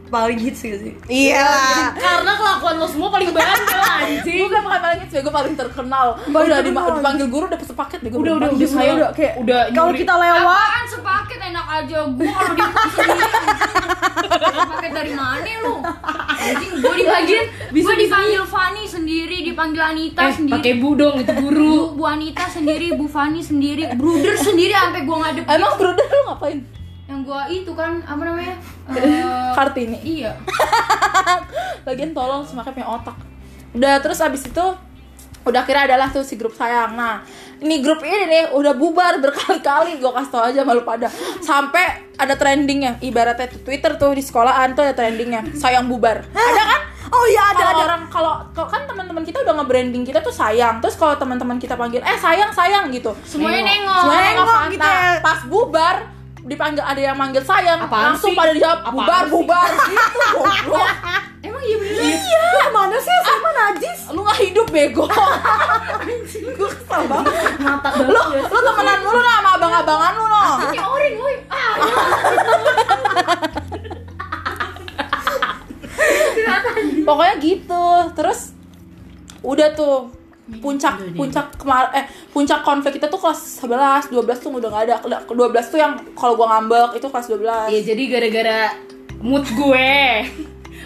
[0.07, 4.37] paling hits gak sih iya Karena kelakuan lo semua paling bandel anjing.
[4.41, 6.95] gue bukan paling hits gue paling terkenal Paling udah terkenal.
[6.95, 8.97] dipanggil guru udah sepaket deh gue Udah udah udah sayang.
[8.97, 12.63] udah kayak udah kalau kita lewat Apaan sepaket enak aja gue kalau di
[14.57, 15.73] sepaket dari mana lu?
[16.37, 20.55] Anjing gue dipanggil Bisa- gue dipanggil Fani sendiri, dipanggil Anita eh sendiri.
[20.55, 21.71] pakai bu dong itu guru.
[21.91, 26.21] Bu, Bu Anita sendiri, Bu Fani sendiri, Bruder sendiri sampai gue ngadep emang brother lu
[26.25, 26.59] ngapain
[27.07, 28.55] yang gue itu kan apa namanya?
[28.87, 30.31] Eh, kartini iya.
[31.87, 33.17] Lagian tolong semakin punya otak.
[33.75, 34.65] Udah terus abis itu
[35.47, 36.95] udah kira adalah tuh si grup sayang.
[36.95, 37.23] Nah,
[37.59, 41.07] ini grup ini nih udah bubar berkali-kali gue kasih tau aja malu pada.
[41.39, 42.99] Sampai ada trendingnya.
[42.99, 45.47] Ibaratnya tuh Twitter tuh di sekolahan tuh ada trendingnya.
[45.55, 46.27] Sayang bubar.
[46.31, 46.81] Ada kan?
[47.15, 48.33] oh iya ada Kalau ada orang kalau
[48.67, 50.83] kan teman-teman kita udah nge-branding kita tuh sayang.
[50.83, 53.15] Terus kalau teman-teman kita panggil eh sayang sayang gitu.
[53.23, 53.99] Semuanya nengok.
[54.03, 54.69] Semuanya Nengok nengok kan.
[54.71, 55.95] gitu Nah, pas bubar
[56.47, 58.39] dipanggil ada yang manggil sayang Apaan langsung sih?
[58.39, 59.31] pada dijawab bubar sih?
[59.35, 59.67] bubar.
[59.91, 60.87] Gitu goblok.
[61.43, 62.17] Emang iya bener iya.
[62.17, 62.45] iya.
[62.71, 63.17] Mana sih?
[63.21, 63.99] Sama najis.
[64.15, 65.05] Lu gak hidup bego.
[66.01, 67.35] Anjing gue kesel banget.
[68.07, 70.43] Lu lu temenan mulu lah sama abang-abangan lu no?
[70.71, 71.27] Kayak orin lu
[77.07, 77.85] pokoknya gitu.
[78.15, 78.51] Terus
[79.43, 80.16] udah tuh
[80.47, 84.95] puncak puncak kemar eh puncak konflik kita tuh kelas 11 12 tuh udah gak ada.
[85.03, 85.35] 12
[85.67, 88.59] tuh yang kalau gua ngambek itu kelas 12 Iya jadi gara-gara
[89.21, 89.93] mood gue.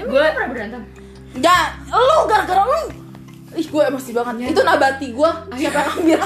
[0.01, 0.81] Gue pernah berantem?
[1.39, 3.00] Ya, lu gara-gara lu.
[3.51, 4.55] Ih, gue emosi banget.
[4.55, 5.31] Itu nabati gue.
[5.59, 6.19] Siapa yang ambil?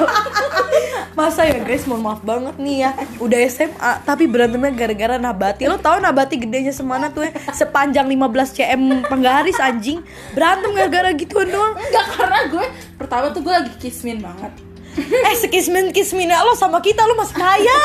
[1.18, 2.92] Masa ya guys, mohon maaf banget nih ya.
[3.18, 5.66] Udah SMA, tapi berantemnya gara-gara nabati.
[5.66, 7.34] Lo tau nabati gedenya semana tuh ya?
[7.50, 8.30] Sepanjang 15
[8.62, 10.06] cm penggaris anjing.
[10.38, 11.74] Berantem gara-gara gituan doang.
[11.74, 12.66] Enggak, karena gue
[13.00, 14.54] pertama tuh gue lagi kismin banget.
[14.96, 17.82] Eh sekismin kisminnya lo sama kita lo masih kaya.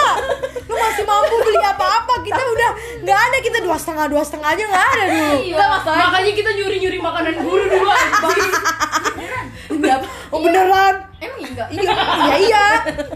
[0.71, 2.23] Lo masih mampu beli apa-apa.
[2.23, 2.71] Kita udah
[3.03, 3.39] nggak ada.
[3.43, 5.99] Kita dua setengah dua setengah aja nggak ada dulu masalah.
[6.07, 8.53] makanya kita nyuri-nyuri makanan guru dulu anjing.
[9.71, 9.99] Enggak.
[10.31, 12.67] Oh beneran emang enggak Iya, iya, iya.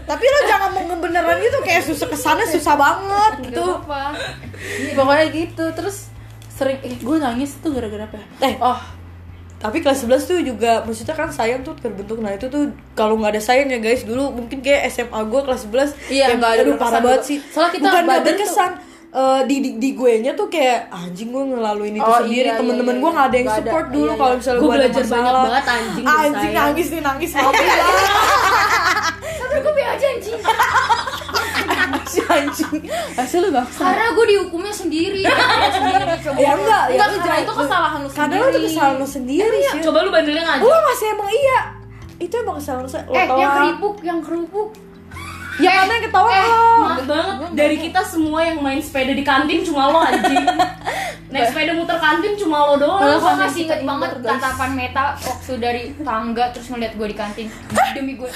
[0.03, 3.65] Tapi lo jangan mau ngebeneran gitu kayak susah kesannya susah banget gitu.
[3.75, 4.13] Apa
[4.93, 5.65] Pokoknya gitu.
[5.71, 5.97] Terus
[6.47, 8.15] sering eh, gue nangis tuh gara-gara apa?
[8.15, 8.25] ya?
[8.45, 8.55] Eh.
[8.59, 8.79] oh,
[9.55, 12.17] Tapi kelas 11 tuh juga maksudnya kan sayang tuh terbentuk.
[12.17, 15.65] Nah, itu tuh kalau nggak ada sayang ya guys, dulu mungkin kayak SMA gue kelas
[15.65, 17.37] 11 Iya, nggak ada aduh, berkesan parah banget sih.
[17.43, 18.71] Soalnya kita Bukan nggak badan tuh- berkesan.
[19.15, 22.59] Eh, di, di di gue nya tuh kayak anjing gue ngelaluin itu Oh, sendiri iya,
[22.59, 23.15] temen-temen iya, gue iya.
[23.15, 24.35] nggak ada yang ada, support dulu iya, kalau iya.
[24.35, 26.55] misalnya Gue ada belajar banyak masalah banget, anjing, anjing sayang.
[26.59, 27.31] nangis nih nangis
[29.39, 30.39] tapi gue aja anjing
[32.27, 32.81] anjing.
[33.13, 33.81] Hasil lu maksa.
[33.83, 35.21] karena gue dihukumnya sendiri.
[35.75, 36.37] Sendiri coba.
[36.37, 38.67] Ya enggak ya Enggak, karena itu kesalahan lu karena lo tuh sendiri.
[38.67, 40.63] kesalahan lo sendiri sih Coba lu bandelnya ngajak.
[40.63, 41.59] Lo masih emang iya.
[42.17, 44.69] Itu emang kesalahan lo lo eh yang keripuk yang kerupuk.
[45.55, 46.27] Ya karena yang ketawa.
[46.29, 47.35] eh, lo Maaf banget.
[47.55, 50.43] dari kita semua yang main sepeda di kantin cuma lo anjing.
[51.25, 52.99] Naik sepeda muter kantin cuma lo doang.
[52.99, 57.47] Padahal gue masih inget banget tatapan meta waktu dari tangga terus ngeliat gue di kantin.
[57.91, 58.27] Demi gue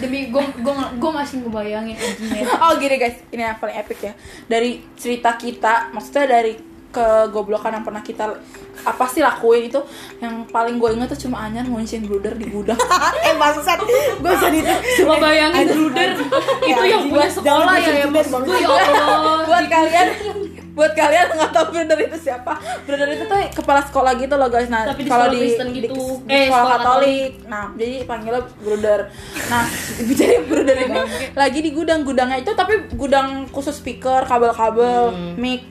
[0.00, 1.96] demi gue gue gue masih ngebayangin
[2.64, 4.12] Oh gini guys, ini yang paling epic ya.
[4.48, 6.56] Dari cerita kita, maksudnya dari
[6.88, 8.40] kegoblokan yang pernah kita
[8.86, 9.80] apa sih lakuin itu
[10.22, 12.78] yang paling gue inget tuh cuma Anyar ngunciin bruder di gudang.
[13.26, 13.84] Eh bangsat.
[14.22, 14.62] Gue sedih
[15.02, 16.08] Coba bayangin Bruder
[16.64, 19.44] itu yang punya sekolah ya ya maksud gue ya Allah.
[19.44, 20.08] buat kalian
[20.76, 22.52] buat kalian nggak tahu bruder itu siapa
[22.84, 24.68] bruder itu tuh kepala sekolah gitu loh guys.
[24.68, 25.96] Nah Tapi di kalau Kristen di, gitu.
[26.20, 27.30] di Eh, sekolah sekolah katolik.
[27.46, 29.00] Nah jadi panggilnya bruder.
[29.48, 29.64] Nah
[30.12, 31.00] jadi bruder ini
[31.32, 35.64] lagi di gudang gudangnya itu tapi gudang khusus speaker kabel-kabel mic.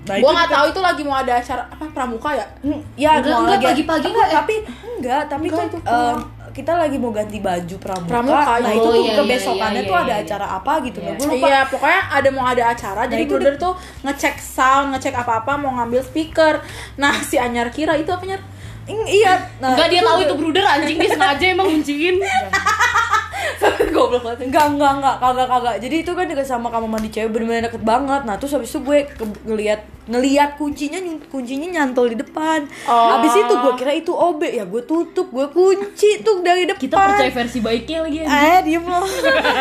[0.00, 2.42] Nah, gue nggak tahu itu lagi mau ada acara apa pramuka ya?
[2.58, 4.30] Hmm, ya Enggak, mau enggak, lagi- pagi-pagi enggak, enggak.
[4.34, 4.54] tapi
[4.90, 6.18] enggak tapi Enggak, itu em,
[6.50, 8.74] kita lagi mau ganti baju pramuka, Pramuka, nah iya.
[8.74, 10.24] itu Oh, tuh iya, kebesokannya iya, tuh iya, ada iya.
[10.26, 11.06] acara apa gitu Iya.
[11.06, 14.86] nah gue lupa Iya, pokoknya ada mau ada acara, jadi itu Bruder tuh ngecek sound,
[14.92, 16.58] ngecek apa-apa, mau ngambil speaker.
[16.98, 18.42] Nah, si Anyar kira itu apa Nyar?
[18.90, 22.18] Iya nah Enggak dia tahu itu Bruder anjing dia sengaja emang ngunciin.
[23.94, 24.50] Goblok banget.
[24.50, 25.76] Enggak, enggak, enggak, kagak, kagak.
[25.82, 28.22] Jadi itu kan deket sama kamar mandi cewek bener-bener deket banget.
[28.26, 28.98] Nah, terus habis itu gue
[29.46, 30.98] ngeliat ngeliat kuncinya
[31.30, 32.66] kuncinya nyantol di depan.
[32.90, 33.16] Oh.
[33.16, 36.82] Habis itu gue kira itu OB, ya gue tutup, gue kunci tuh dari depan.
[36.82, 38.50] Kita percaya versi baiknya lagi anjing.
[38.50, 39.06] Eh, diem loh.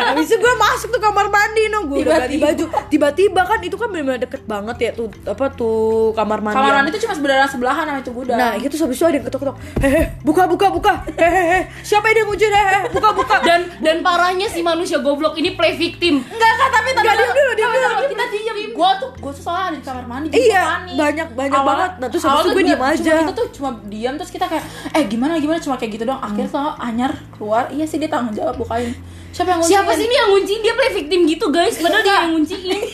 [0.10, 1.86] Habis itu gue masuk tuh kamar mandi, no.
[1.86, 2.66] Gue udah ganti baju.
[2.90, 6.58] Tiba-tiba kan itu kan bener-bener deket banget ya tuh apa tuh kamar mandi.
[6.58, 8.40] Kamar mandi itu cuma sebenarnya sebelahan sama itu gudang.
[8.42, 9.58] Nah, itu habis itu ada yang ketok-ketok.
[9.86, 10.94] Hehe, buka, buka, buka.
[11.14, 12.46] Hehehe, siapa yang ngunci?
[12.50, 13.36] Hehehe, buka, buka.
[13.46, 16.26] Dan dan parahnya si manusia goblok ini play victim.
[16.26, 18.08] enggak kan tapi diem dulu, dulu.
[18.10, 18.58] kita diem.
[18.74, 20.39] Gua tuh gua tuh soalnya ada di kamar mandi.
[20.42, 20.96] Iya, panik.
[20.96, 21.92] banyak- banyak Awalnya- banget.
[21.96, 22.98] Nah, terus habis itu gue diem aja.
[23.12, 26.20] Cuma itu tuh cuma diam terus kita kayak eh gimana gimana cuma kayak gitu doang.
[26.20, 28.96] Akhirnya soal Anyar keluar, iya sih dia tanggung jawab bukain.
[29.30, 29.78] Siapa yang ngunciin?
[29.78, 30.60] Siapa sih ini yang ngunciin?
[30.60, 32.66] Dia play victim gitu guys, padahal dia yang ngunciin.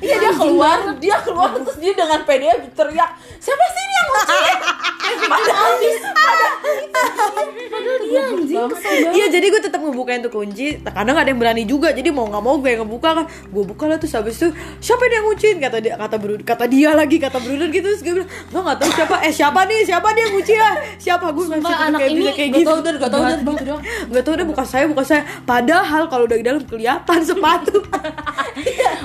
[0.00, 4.58] Iya dia keluar, dia keluar terus dia dengan pede teriak, siapa sih ini yang ngunciin?
[5.20, 5.94] Padahal dia
[8.26, 8.58] anjing.
[9.14, 10.82] Iya jadi gue tetap ngebukain tuh kunci.
[10.82, 13.24] Kadang ada yang berani juga Jadi mau gak mau gue yang ngebuka kan.
[13.48, 14.50] Gue buka lah terus habis itu
[14.82, 17.86] Siapa yang ngunciin Kata dia kata Bruder Kata dia lagi Kata Bruder gitu.
[17.88, 19.16] Terus gue bilang Gue gak tahu siapa.
[19.24, 19.80] Eh siapa nih?
[19.86, 21.26] Siapa dia yang ngunciin lah Siapa?
[21.30, 22.70] Gue gak Sumpah, bisa anak kayak ini bisa kayak Gak gitu.
[22.70, 23.82] udah, gak tau udah gitu doang.
[24.10, 25.22] Gak tau deh bukan saya bukan saya.
[25.46, 27.78] Padahal kalau dari dalam kelihatan sepatu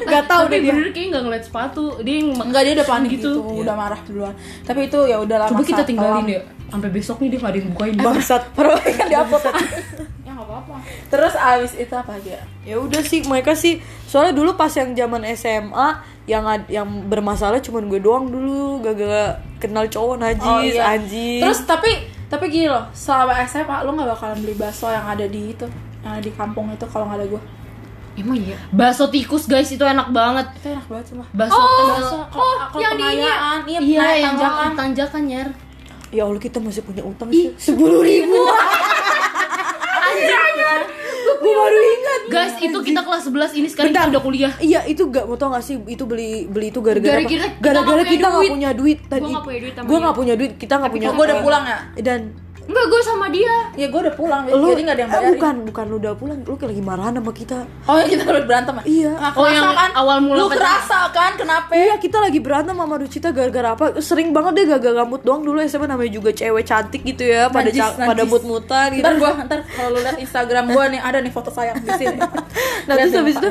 [0.05, 1.85] Gak tau Tapi deh dia bener kayak nggak ngeliat sepatu.
[1.99, 3.61] Dia yang Enggak dia udah panik gitu, Gitu.
[3.61, 4.33] udah marah duluan.
[4.61, 5.51] Tapi itu ya udah lama.
[5.51, 6.41] Coba kita tinggalin ya.
[6.65, 7.93] Sampai besok nih dia nggak ada yang bukain.
[7.95, 9.43] Bangsat Perlu kan diupload.
[10.19, 10.75] ya nggak apa-apa.
[11.05, 12.41] Terus abis itu apa dia?
[12.61, 15.87] ya udah sih mereka sih soalnya dulu pas yang zaman SMA
[16.25, 18.97] yang ad- yang bermasalah cuman gue doang dulu gak
[19.59, 21.93] kenal cowok najis anjing Terus tapi
[22.25, 25.69] tapi gini loh, selama SMA lu nggak bakalan beli bakso yang ada di itu,
[26.01, 27.41] yang ada di kampung itu kalau nggak ada gue.
[28.15, 28.55] Emang iya.
[28.71, 30.47] Bakso tikus guys itu enak banget.
[30.55, 31.27] Itu enak banget sumpah.
[31.35, 33.35] Bakso Bakso, oh, kalau yang di ini ya?
[33.67, 34.71] iya, iya naik yang tanjakan.
[34.75, 35.49] tanjakan nyar.
[36.15, 38.39] ya Allah kita masih punya utang sih sepuluh ribu
[41.45, 44.53] gue baru ingat Guys, itu kita kelas 11 ini sekarang kita udah kuliah.
[44.57, 47.21] Iya itu gak mau tau gak sih itu beli beli itu gara-gara?
[47.61, 48.51] Gara-gara kita nggak punya kita nggak duit.
[48.51, 49.21] punya duit tadi.
[49.21, 49.95] Gua nggak punya duit dia.
[50.01, 51.07] nggak punya duit, kita nggak punya.
[51.13, 52.21] gue udah pulang ya Dan
[52.65, 53.55] Enggak, gue sama dia.
[53.73, 56.13] ya gue udah pulang lu jadi nggak ada yang eh, bayarin bukan bukan lu udah
[56.13, 57.59] pulang, lu kayak lagi marahan sama kita.
[57.83, 59.11] oh ya kita udah berantem ya Iya.
[59.15, 62.95] Nah, Oh, yang kan awal mula lu kerasa kan kenapa Iya kita lagi berantem sama
[62.95, 63.85] Rucita gara-gara apa?
[63.99, 67.67] Sering banget deh gagal rambut doang dulu SMA namanya juga cewek cantik gitu ya, pada
[67.67, 68.31] Najis, ca- pada najis.
[68.31, 69.03] mut-mutan gitu.
[69.03, 72.17] ntar gue ntar kalau lu lihat Instagram gue nih ada nih foto sayang di sini
[72.87, 73.49] Nah terus habis itu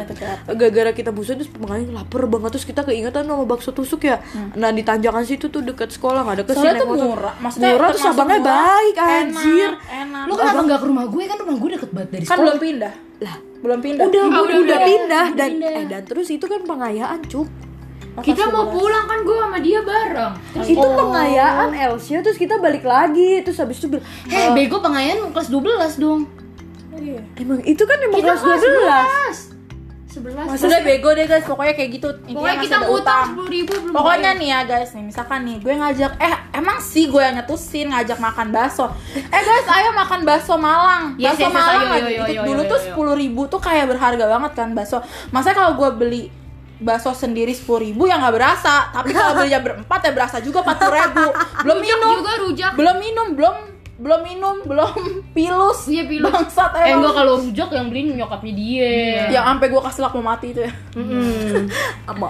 [0.49, 4.23] gara-gara kita busan terus makanya lapar banget terus kita keingatan sama bakso tusuk ya.
[4.55, 7.35] Nah di tanjakan situ tuh dekat sekolah deket sih Soalnya tuh murah.
[7.37, 9.71] Maksudnya murah terus abangnya murah, baik anjir.
[9.77, 11.23] enak Lu kenapa nggak ke rumah gue?
[11.25, 12.45] Kan rumah gue deket banget dari kan sekolah.
[12.45, 14.79] belum pindah Lah belum pindah udah udah, udah, udah udah.
[14.85, 15.73] pindah dan pindah.
[15.73, 17.49] eh dan terus itu kan pengayaan cuk.
[18.15, 20.33] Kita mau pulang kan gue sama dia bareng.
[20.55, 25.35] Terus Itu pengayaan Elsia terus kita balik lagi terus habis itu bilang, Heh, bego pengayaan
[25.35, 26.21] kelas 12 dong.
[26.95, 27.21] Iya.
[27.43, 28.63] emang itu kan emang kita kelas kelas
[29.51, 29.54] 12
[30.15, 30.55] 11.
[30.55, 30.63] 11.
[30.63, 32.09] Udah bego deh guys, pokoknya kayak gitu.
[32.23, 34.39] Intinya Pokoknya kita ngutang sepuluh ribu belum Pokoknya bayar.
[34.39, 38.19] nih ya guys, nih misalkan nih gue ngajak, eh emang sih gue yang nyetusin ngajak
[38.19, 38.87] makan bakso.
[39.15, 41.05] Eh guys, ayo makan bakso Malang.
[41.17, 41.99] Yes, Bakso yes, yes, Malang ayo, aja.
[41.99, 45.03] ayo, Itu ayo, dulu tuh sepuluh ribu tuh kayak berharga banget kan bakso.
[45.29, 46.23] Masa kalau gue beli
[46.77, 48.91] bakso sendiri sepuluh ribu ya nggak berasa.
[48.91, 51.25] Tapi kalau belinya berempat ya berasa juga empat puluh ribu.
[51.65, 52.71] Belum minum, juga rujak.
[52.75, 53.57] belum minum, belum
[53.95, 54.91] belum minum, belum
[55.31, 55.87] pilus.
[55.87, 56.27] Iya, pilus.
[56.27, 58.91] Bangsat Eh enggak kalau rujak yang beliin nyokapnya dia.
[59.31, 60.73] Yang sampai gue kasih lak mau mati itu ya.
[60.95, 61.71] Mm-mm.
[62.07, 62.29] sama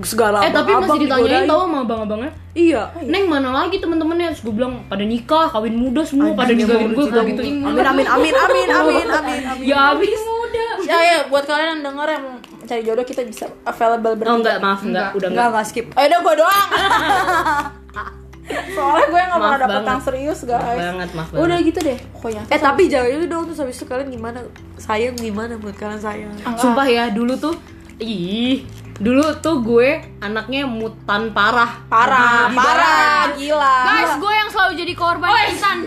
[0.00, 1.46] segala Eh tapi masih ditanyain digodain.
[1.46, 2.82] tau sama abang-abangnya Iya.
[3.00, 7.04] Neng mana lagi temen-temennya Terus gue bilang pada nikah, kawin muda semua pada emang gue
[7.04, 9.42] kayak gitu Amin amin amin amin amin amin.
[9.44, 9.66] amin.
[9.66, 12.24] Ya abis muda Ya ya buat kalian yang denger yang
[12.64, 14.32] cari jodoh kita bisa available bertiga.
[14.32, 15.86] Oh enggak, maaf enggak, udah Enggak enggak enggak skip.
[15.90, 16.68] Oh udah gue doang.
[18.44, 20.60] Soalnya gue nggak pernah dapet yang serius guys.
[20.60, 21.68] Maaf banget, maaf Udah banget.
[21.72, 22.42] gitu deh pokoknya.
[22.52, 24.38] Eh tapi jangan itu dong terus habis itu kalian gimana?
[24.76, 26.32] Sayang gimana buat kalian sayang?
[26.54, 27.56] Sumpah ya, dulu tuh
[27.96, 32.54] Ih, dulu tuh gue anaknya mutan parah parah, Gila.
[32.54, 33.76] parah, gila.
[33.84, 35.78] Guys, gue yang selalu jadi korban insan.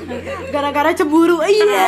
[0.49, 1.39] Gara-gara cemburu.
[1.39, 1.87] Iya.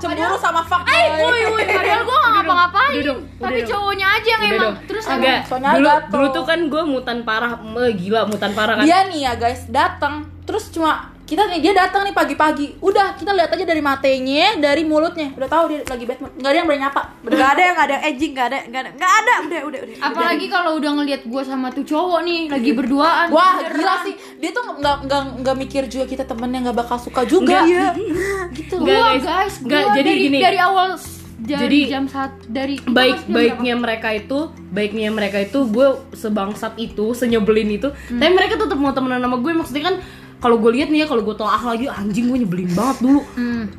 [0.00, 2.92] Cemburu sama fuck Eh, woi, woi, padahal gue gak ngapa-ngapain.
[3.36, 4.64] Tapi cowoknya aja yang Udah emang.
[4.64, 4.76] dong.
[4.88, 5.34] Terus soalnya
[5.76, 7.52] dulu dulu tuh kan gue mutan parah
[7.84, 11.72] eh, gila mutan parah kan Dia nih ya guys datang terus cuma kita nih dia
[11.72, 12.76] datang nih pagi-pagi.
[12.78, 15.32] Udah kita lihat aja dari matanya, dari mulutnya.
[15.32, 16.32] Udah tahu dia lagi bad mood.
[16.36, 17.02] Nggak ada yang berani nyapa.
[17.24, 19.34] Enggak ada yang ada edging, enggak ada, enggak ada, enggak ada.
[19.40, 19.96] Udah, udah, udah.
[20.04, 23.26] Apalagi kalau udah ngelihat gue sama tuh cowok nih lagi berduaan.
[23.32, 23.72] Wah Beneran.
[23.74, 27.64] gila sih Dia tuh nggak nggak nggak mikir juga kita temennya nggak bakal suka juga
[27.64, 27.96] Iya.
[28.56, 29.64] gitu Gua guys.
[29.64, 30.38] gua jadi dari, gini.
[30.38, 31.00] dari awal
[31.34, 37.68] Jadi, jam saat dari baik baiknya mereka itu baiknya mereka itu gue sebangsat itu senyebelin
[37.70, 39.96] itu tapi mereka tetap mau temenan sama gue maksudnya kan
[40.42, 43.20] kalau gue lihat nih ya kalau gue tolak lagi anjing gue nyebelin banget dulu.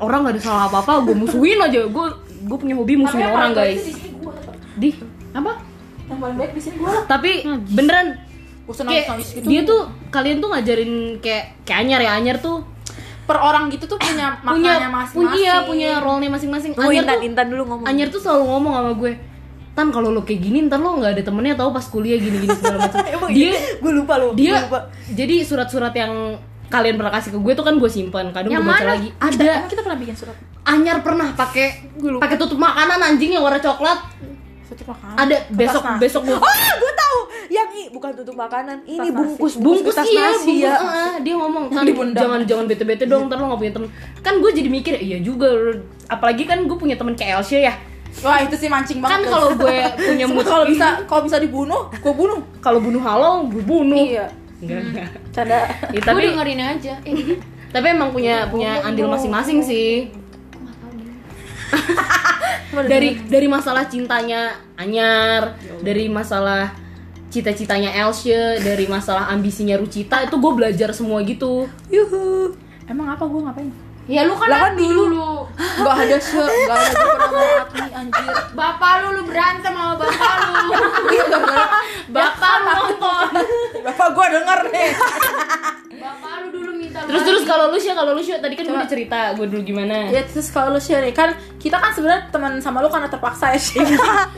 [0.02, 1.86] Orang gak ada salah apa apa gue musuhin aja.
[1.86, 2.06] Gue
[2.46, 3.86] gue punya hobi musuhin orang guys.
[4.76, 4.92] di
[5.32, 5.62] apa?
[6.06, 7.30] Yang paling baik di sini gue tapi
[7.72, 8.06] beneran
[8.66, 10.92] Bosan kayak gitu dia tuh kalian tuh ngajarin
[11.22, 12.66] kayak kayak anyar ya anyar tuh.
[13.26, 15.18] Per orang gitu tuh punya punya maknanya masing-masing.
[15.18, 16.70] punya punya role-nya masing-masing.
[16.78, 17.86] Oh, anyar tuh Intan dulu ngomong.
[17.90, 19.12] Anyer tuh selalu ngomong sama gue
[19.76, 22.88] Tan kalau lo kayak gini ntar lo nggak ada temennya tau pas kuliah gini-gini segala
[22.88, 24.32] macam Emang dia gue lupa loh.
[24.32, 24.88] dia lupa.
[25.06, 28.72] jadi surat-surat yang kalian pernah kasih ke gue tuh kan gue simpan kadang Yang gue
[28.72, 28.92] baca mana?
[28.96, 30.36] lagi ada Emang kita pernah bikin surat
[30.66, 31.66] Anyar pernah pakai
[32.18, 34.00] pakai tutup makanan anjing yang warna coklat
[34.76, 36.00] makanan ada besok nasi.
[36.00, 37.18] besok gue Ah, gue tahu.
[37.46, 38.76] Yang i bukan tutup makanan.
[38.84, 40.74] Ini bungkus bungkus tas iya nasi bungkus ya.
[40.76, 43.88] ah, dia ngomong kan jangan jangan bete bete dong ntar lo gak punya temen
[44.20, 45.48] kan gue jadi mikir iya juga
[46.06, 47.74] apalagi kan gue punya temen kayak Elsia ya
[48.24, 49.28] Wah itu sih mancing kan banget.
[49.28, 52.40] kalau gue punya mood kalau bisa kalau bisa dibunuh gue bunuh.
[52.64, 53.96] Kalau bunuh halal gue bunuh.
[53.96, 54.26] Iya.
[54.56, 55.08] Enggak enggak.
[55.36, 55.60] Canda.
[55.92, 56.94] Ya, Gue tapi dengerin aja.
[57.04, 57.14] Eh,
[57.68, 60.08] tapi emang punya punya andil masing-masing sih.
[62.76, 66.76] Dari dari masalah cintanya Anyar dari masalah
[67.32, 71.68] cita-citanya Elsie dari masalah ambisinya Rucita itu gue belajar semua gitu.
[71.92, 72.56] Yuhu.
[72.86, 73.85] Emang apa gue ngapain?
[74.06, 75.02] Ya lu kan, Lah kan hati dulu.
[75.10, 75.30] dulu.
[75.56, 78.34] Gak ada se, gak ada gue pernah mau anjir.
[78.54, 80.54] Bapak lu lu berantem sama bapak lu.
[81.06, 81.26] Iya
[82.08, 83.26] bapak lu nonton.
[83.86, 84.90] Bapak gue denger nih.
[85.96, 88.74] Bapak lu dulu minta terus terus kalau lu sih kalau lu sih tadi kan gue
[88.74, 90.10] udah cerita gue dulu gimana.
[90.10, 93.58] Ya terus kalau lu nih kan Kita kan sebenarnya teman sama lu karena terpaksa ya
[93.58, 93.82] sih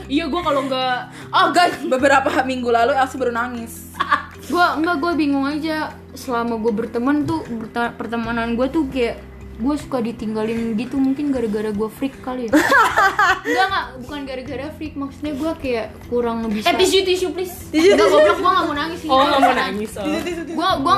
[0.09, 0.25] iya.
[0.33, 0.97] Gue kalau nggak
[1.29, 3.89] Oh guys beberapa minggu lalu Elsie baru nangis.
[4.49, 5.93] Gua enggak gua bingung aja.
[6.17, 7.45] Selama gue berteman tuh
[7.97, 9.28] pertemanan gue tuh kayak
[9.59, 12.51] gue suka ditinggalin gitu mungkin gara-gara gue freak kali ya.
[13.49, 14.93] Enggak enggak bukan gara-gara freak.
[14.95, 17.67] Maksudnya gue kayak kurang bisa eh tisu tisu please.
[17.75, 20.05] Enggak goblok gue gak mau nangis oh nggak mau nangis oh.
[20.47, 20.95] gue gue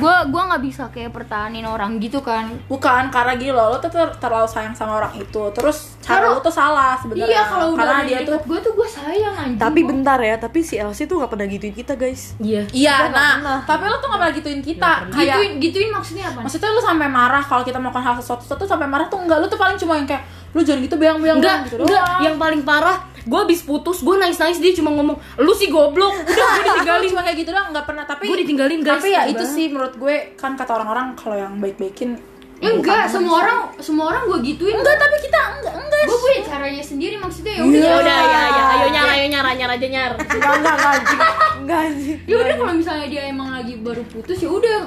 [0.00, 2.48] gue gue nggak bisa kayak pertahanin orang gitu kan.
[2.64, 5.42] Bukan karena gini loh lo tuh ter- terlalu sayang sama orang itu.
[5.52, 8.38] Terus cara Kalau- lo tuh salah sebenarnya iya kalau udah karena ada dia di tuh
[8.42, 11.46] gue tuh gue sayang anjing Tapi Gua- bentar ya, tapi si Elsie tuh gak pernah
[11.46, 12.62] gituin kita guys Iya.
[12.70, 13.58] iya nah pernah.
[13.62, 17.06] tapi lo tuh gak pernah gituin kita kayak gituin gituin maksudnya apa maksudnya lu sampai
[17.08, 19.94] marah kalau kita melakukan hal sesuatu sesuatu sampai marah tuh enggak lu tuh paling cuma
[19.94, 21.94] yang kayak lu jangan gitu beang beang Enggak, gitu enggak.
[21.94, 22.20] doang.
[22.20, 26.10] Yang paling parah, gue habis putus, gue nangis-nangis dia cuma ngomong, lu sih goblok.
[26.26, 27.06] Udah, gue ditinggalin.
[27.06, 28.98] cuma kayak gitu doang nggak pernah tapi Gue ditinggalin, guys.
[28.98, 29.54] tapi ya itu banget.
[29.54, 32.18] sih menurut gue kan kata orang-orang kalau yang baik-baikin
[32.62, 36.82] enggak semua orang semua orang gue gituin enggak tapi kita enggak enggak gue punya caranya
[36.82, 37.66] sendiri maksudnya ya Iya.
[37.66, 38.62] udah Ya udah, ya, ya.
[38.70, 40.12] Ayo nyar, ayo nyar, nyar aja nyar.
[40.14, 41.20] Enggak, enggak, enggak anjing
[41.58, 44.80] Enggak anjing ya udah kalau misalnya dia emang lagi baru putus ya udah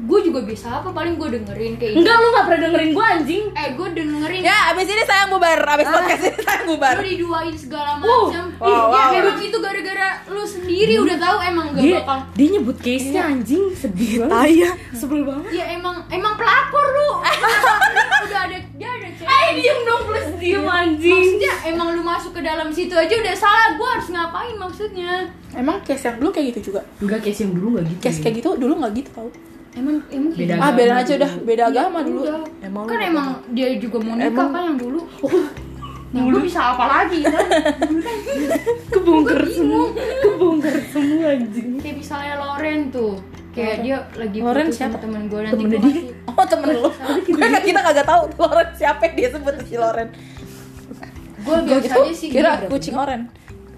[0.00, 3.44] gue juga bisa apa paling gue dengerin kayak Enggak, lu gak pernah dengerin gue anjing.
[3.52, 4.40] eh gue dengerin.
[4.40, 6.96] Ya abis ini sayang bubar abis podcast ini sayang bubar.
[6.96, 8.08] Lu diduain segala Wow.
[8.26, 8.44] macam.
[8.56, 9.20] Wow, ya wow.
[9.20, 13.62] emang itu gara-gara lu sendiri udah tahu emang gak Dia, bakal dia nyebut case-nya anjing,
[13.72, 14.32] sedih banget.
[14.32, 14.70] Tai ya.
[14.90, 15.50] Sebel banget.
[15.52, 17.08] ya emang emang pelakor lu
[18.26, 21.12] udah ada dia ada cewek Eh, diem dong plus diem anjing.
[21.12, 23.68] maksudnya emang lu masuk ke dalam situ aja udah salah.
[23.72, 25.12] Gue harus ngapain maksudnya?
[25.52, 26.80] Emang case yang dulu kayak gitu juga?
[26.98, 28.00] Enggak, case yang dulu gak gitu.
[28.00, 29.28] case kayak gitu dulu nggak gitu tau
[29.72, 30.60] emang emang Beda gitu.
[30.60, 32.20] ah beda aja udah beda agama dulu.
[32.20, 32.42] Udah.
[32.60, 35.00] Emang kan emang dia juga mau nikah Emang- kan yang dulu.
[36.10, 37.38] Nah gue bisa apa lagi kan?
[38.90, 41.78] Kebongkar semua, kebongkar semua anjing.
[41.78, 43.14] kayak misalnya Loren tuh
[43.50, 44.98] kayak dia lagi Loren putus sama siapa?
[44.98, 46.02] temen gue nanti gue dia?
[46.26, 46.90] oh temen lu.
[47.30, 50.08] Gue kita kagak tahu Loren siapa dia sebut si Loren.
[51.40, 52.66] Gue biasa aja sih kira gitu.
[52.68, 53.22] kucing oren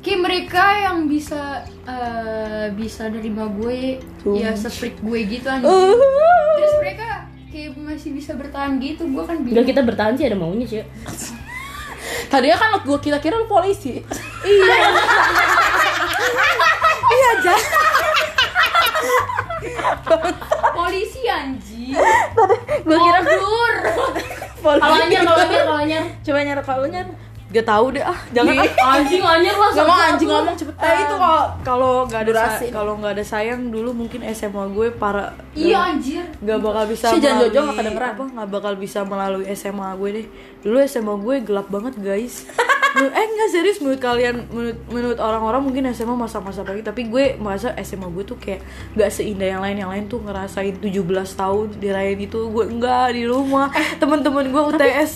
[0.03, 4.03] kayak mereka yang bisa eh, bisa nerima gue
[4.35, 5.71] ya seperti gue gitu anjing
[6.59, 9.63] terus mereka kayak masih bisa bertahan gitu gue kan bingung.
[9.63, 10.81] kita bertahan sih ada maunya sih.
[12.33, 14.01] tadinya kan gue kita kira lu polisi.
[17.13, 17.31] Iya.
[17.45, 17.65] Jas
[20.73, 21.93] polisi anjing.
[22.83, 23.75] Gue kira Mundur.
[24.63, 26.05] Kalau anyar, kalau anyar, kalau anyar.
[26.25, 26.87] coba nyari kalau
[27.53, 28.97] Gak tau deh ah Jangan ah.
[28.97, 29.71] Anjing, anyar lah.
[29.71, 32.67] Gak mau anjing ngomong cepetan Eh itu kalau kalau nggak ada Durasi.
[32.73, 37.21] kalau nggak ada sayang dulu mungkin SMA gue para iya anjir nggak bakal bisa Si
[37.21, 38.11] Jan Jojo nggak kedengeran.
[38.11, 40.27] apa nggak bakal bisa melalui SMA gue deh
[40.61, 42.49] dulu SMA gue gelap banget guys
[42.99, 47.73] eh nggak serius menurut kalian menurut menurut orang-orang mungkin SMA masa-masa pagi tapi gue merasa
[47.81, 48.61] SMA gue tuh kayak
[48.97, 49.77] nggak seindah yang lain.
[49.83, 53.73] Yang lain tuh ngerasain 17 tahun dirayain itu gue enggak di rumah.
[54.01, 55.11] Temen-temen gue UTS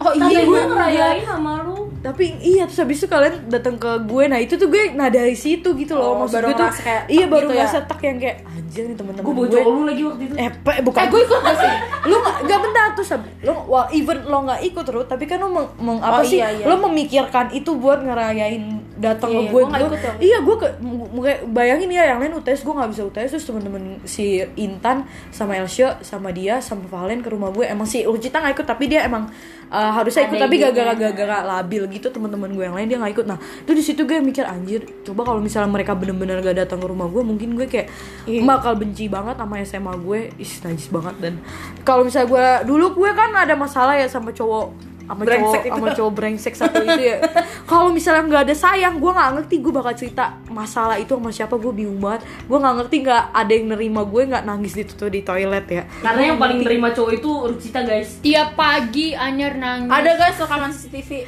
[0.00, 1.89] oh iya gue ngerayain sama lu.
[2.00, 5.34] Tapi iya terus habis itu kalian datang ke gue nah itu tuh gue nah dari
[5.34, 7.60] situ gitu loh Oh, maksud baru gue tuh kayak iya baru gitu ya?
[7.62, 10.34] ngerasa tak yang kayak anjir nih teman-teman Gue bocor lu lagi waktu itu.
[10.34, 13.22] eh pe- bukan eh gue ikut gak sih lu nggak nggak bentar tuh Sab.
[13.38, 16.38] lu wah even lo nggak ikut terus tapi kan lo meng, meng- apa Oh, sih
[16.38, 16.64] iya, iya.
[16.64, 18.64] lo memikirkan itu buat ngerayain
[18.96, 20.16] datang Iya, ke iya, gue ikut dong.
[20.18, 23.44] iya gue ke m- m- bayangin ya yang lain UTS gue nggak bisa UTS terus
[23.44, 28.38] temen-temen si Intan sama Elsha sama dia sama Valen ke rumah gue emang si Lucita
[28.38, 29.28] nggak ikut tapi dia emang
[29.66, 33.26] uh, harusnya ikut tapi gara-gara labil gitu teman-teman gue yang lain dia nggak ikut.
[33.26, 36.86] Nah itu di situ gue mikir anjir coba kalau misalnya mereka bener-bener gak datang ke
[36.86, 37.88] rumah gue mungkin gue kayak
[38.26, 38.42] Iya.
[38.46, 40.20] bakal benci banget sama SMA gue.
[40.38, 41.16] Is najis banget.
[41.18, 41.34] Dan
[41.82, 45.74] kalau misalnya gue dulu gue kan ada masalah ya sama cowok sama Brengsek cowok itu.
[45.74, 47.18] sama cowok brengsek satu itu ya.
[47.66, 51.58] Kalau misalnya nggak ada sayang gue nggak ngerti gue bakal cerita masalah itu sama siapa
[51.58, 52.22] gue bingung banget.
[52.46, 55.82] Gue nggak ngerti nggak ada yang nerima gue nggak nangis di tuh di toilet ya.
[55.98, 58.22] Karena yang paling terima cowok itu Rucita guys.
[58.22, 59.90] tiap pagi Anyer nangis.
[59.90, 61.10] Ada guys rekaman CCTV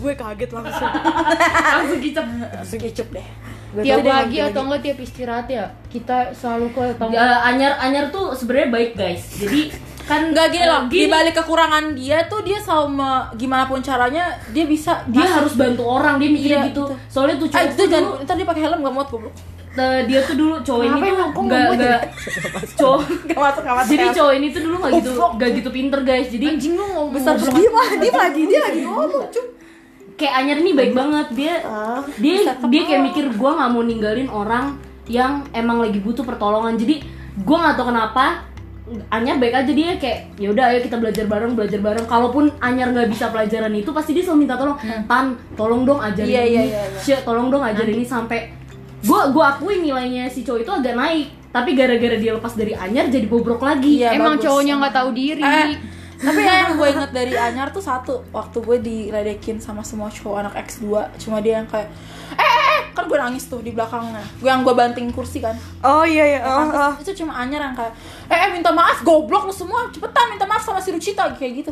[0.00, 0.92] gue kaget langsung.
[1.60, 2.24] Langsung kicep.
[2.24, 3.28] langsung kecup deh.
[3.70, 8.34] Tiap pagi atau enggak tiap istirahat ya kita selalu ke tamu Ya, anyar anyar tuh
[8.34, 9.22] sebenarnya baik guys.
[9.38, 9.70] Jadi
[10.10, 14.66] kan Nggak gini loh, di balik kekurangan dia tuh dia sama gimana pun caranya dia
[14.66, 15.36] bisa dia masuk.
[15.38, 16.84] harus bantu orang dia mikirnya Iya, gitu.
[16.90, 17.06] gitu.
[17.06, 19.34] Soalnya tuh Eh cowok itu jangan, dulu, ntar dia pakai helm gak muat goblok
[19.70, 22.00] eh, dia tuh dulu cowok ini tuh nggak nggak
[22.80, 26.00] cowok Gak masuk, gak masuk jadi cowok ini tuh dulu nggak gitu nggak gitu pinter
[26.02, 26.26] guys.
[26.28, 29.26] Jadi anjing lu ngomong Besar dia mah dia lagi dia lagi ngomong
[30.18, 31.26] kayak Anyar nih baik banget.
[31.32, 36.26] Dia Ah, dia dia kayak mikir gue nggak mau ninggalin orang yang emang lagi butuh
[36.26, 36.74] pertolongan.
[36.74, 37.00] Jadi
[37.40, 38.49] gue nggak tahu kenapa
[39.06, 42.04] Anyar baik aja dia kayak ya udah ayo kita belajar bareng belajar bareng.
[42.04, 44.74] Kalaupun Anyar nggak bisa pelajaran itu pasti dia selalu minta tolong
[45.06, 46.50] tan tolong dong ajarin Iya, ini.
[46.50, 46.98] iya, iya, iya.
[46.98, 48.50] Syek, tolong dong ajarin ini sampai
[49.00, 53.06] gue gue akuin nilainya si cowok itu agak naik tapi gara-gara dia lepas dari Anyar
[53.06, 53.98] jadi bobrok lagi.
[53.98, 54.44] Iya, emang bagus.
[54.44, 55.42] cowoknya nggak tahu diri.
[55.42, 55.68] Eh,
[56.20, 60.36] tapi ya yang gue inget dari Anyar tuh satu Waktu gue diledekin sama semua cowok
[60.38, 60.84] anak X2
[61.16, 61.88] Cuma dia yang kayak
[62.36, 64.22] eh, eh Kan gue nangis tuh di belakangnya.
[64.38, 65.54] Gue yang gue banting kursi kan.
[65.82, 66.40] Oh iya iya.
[66.42, 66.92] Oh, oh.
[66.98, 67.94] Itu cuma Anyar yang kayak
[68.30, 69.86] Eh, eh minta maaf goblok lu semua.
[69.90, 71.70] Cepetan minta maaf sama si Rucita Kayak gitu.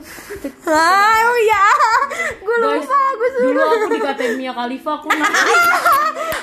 [0.66, 1.62] Ah, oh iya.
[2.38, 5.62] Gue lupa gue dulu aku dikatain Mia Khalifa aku nangis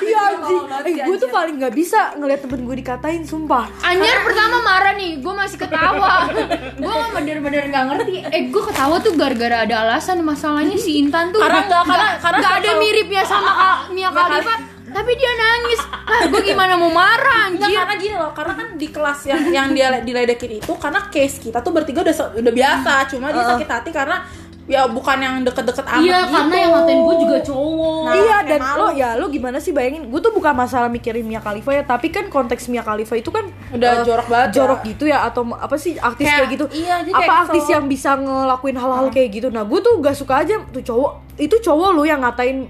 [0.06, 0.64] Iya anjing.
[0.86, 3.66] Eh, gue tuh paling nggak bisa ngeliat temen gue dikatain, sumpah.
[3.82, 6.30] Anjir pertama marah nih, gue masih ketawa.
[6.78, 8.22] Gue bener-bener gak ngerti.
[8.26, 12.38] Eh gue ketawa tuh gara-gara ada alasan Masalahnya si Intan tuh Karena nggak- karena- karena
[12.40, 13.52] nggak ada miripnya sama
[13.96, 14.54] Mia Khalifa
[14.86, 15.80] Tapi dia nangis.
[16.06, 17.68] Ah, Gue gimana mau marah anjir?
[17.68, 21.60] karena gini loh, karena kan di kelas yang yang dia diledekin itu karena case kita
[21.60, 24.24] tuh bertiga udah udah biasa, cuma dia sakit hati karena
[24.66, 26.34] ya bukan yang deket-deket amat Iya, gitu.
[26.34, 28.02] karena yang ngatain gue juga cowok.
[28.02, 31.38] Nah, iya dan lo ya lo gimana sih bayangin gue tuh bukan masalah mikirin Mia
[31.38, 34.56] Khalifa ya tapi kan konteks Mia Khalifa itu kan Udah eh, jorok banget ya.
[34.56, 37.62] jorok gitu ya atau apa sih artis Kayak- kayak, gitu iya, jadi apa kayak artis
[37.62, 37.74] kesel.
[37.74, 41.56] yang bisa ngelakuin hal-hal kayak gitu nah gue tuh gak suka aja tuh cowok itu
[41.60, 42.66] cowok lo yang ngatain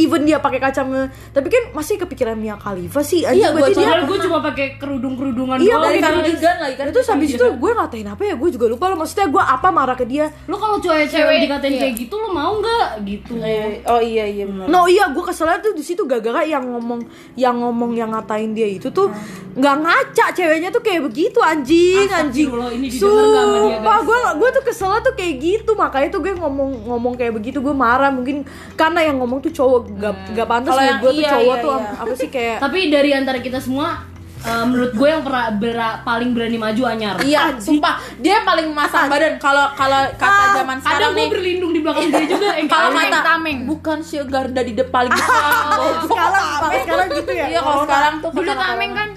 [0.00, 3.78] even dia pakai kacamata tapi kan masih kepikiran Mia Khalifa sih anjing, Iya, gua berarti
[3.78, 5.84] dia gue cuma pakai kerudung-kerudungan Iya, doang.
[5.84, 6.08] dari gitu.
[6.08, 6.84] kardigan lagi kan.
[6.88, 9.94] itu habis itu gue ngatain apa ya gue juga lupa lo maksudnya gue apa marah
[9.94, 11.80] ke dia Lo kalau cewek-cewek Cewek, dikatain iya.
[11.82, 13.32] kayak gitu lo mau nggak gitu?
[13.38, 14.66] Eh, Oh iya iya benar.
[14.66, 17.00] No iya gue keselnya tuh di situ gara-gara yang ngomong
[17.34, 19.10] yang ngomong yang ngatain dia itu tuh
[19.50, 22.48] nggak ngaca ceweknya tuh kayak begitu anjing anjing.
[22.48, 27.14] Sama dia, Sumpah gue gue tuh keselnya tuh kayak gitu makanya tuh gue ngomong ngomong
[27.14, 30.86] kayak begitu gue marah mungkin karena yang ngomong tuh cowok gak gak pantas Kalau ya
[30.86, 31.90] yang gue tuh iya, cowok iya, tuh iya.
[31.96, 33.88] apa sih kayak Tapi dari antara kita semua,
[34.40, 37.16] eh, menurut gue yang pernah bera- paling berani maju Anyar.
[37.20, 39.36] Iya, sumpah dia paling masang badan.
[39.36, 42.48] Kalau kalau kata zaman Ada sekarang gue nih, berlindung di belakang dia juga.
[42.54, 43.58] yang kalau kata tameng.
[43.64, 45.20] bukan sugar dari depan gitu.
[46.06, 47.46] sekarang kalau sekarang gitu ya.
[47.48, 49.08] Iya, kalau sekarang tuh Dulu tameng kan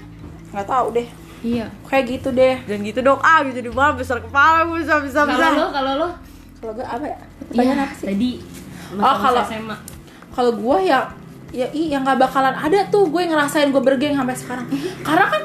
[0.50, 1.08] Nggak tahu deh.
[1.40, 2.56] Iya Kayak gitu deh.
[2.62, 5.44] Dan gitu dong ah bisa di mana besar kepala gue bisa bisa bisa.
[5.46, 6.08] Kalau lo, kalau lo,
[6.58, 7.18] Kalau gue apa ya?
[7.44, 8.06] Pertanyaan apa sih?
[8.06, 8.30] tadi
[8.94, 9.76] Oh, kalau- SMA.
[10.34, 11.06] Kalau gue ya
[11.54, 14.66] ya iya nggak bakalan ada tuh gue ngerasain gue bergeng sampai sekarang.
[15.06, 15.42] Karena kan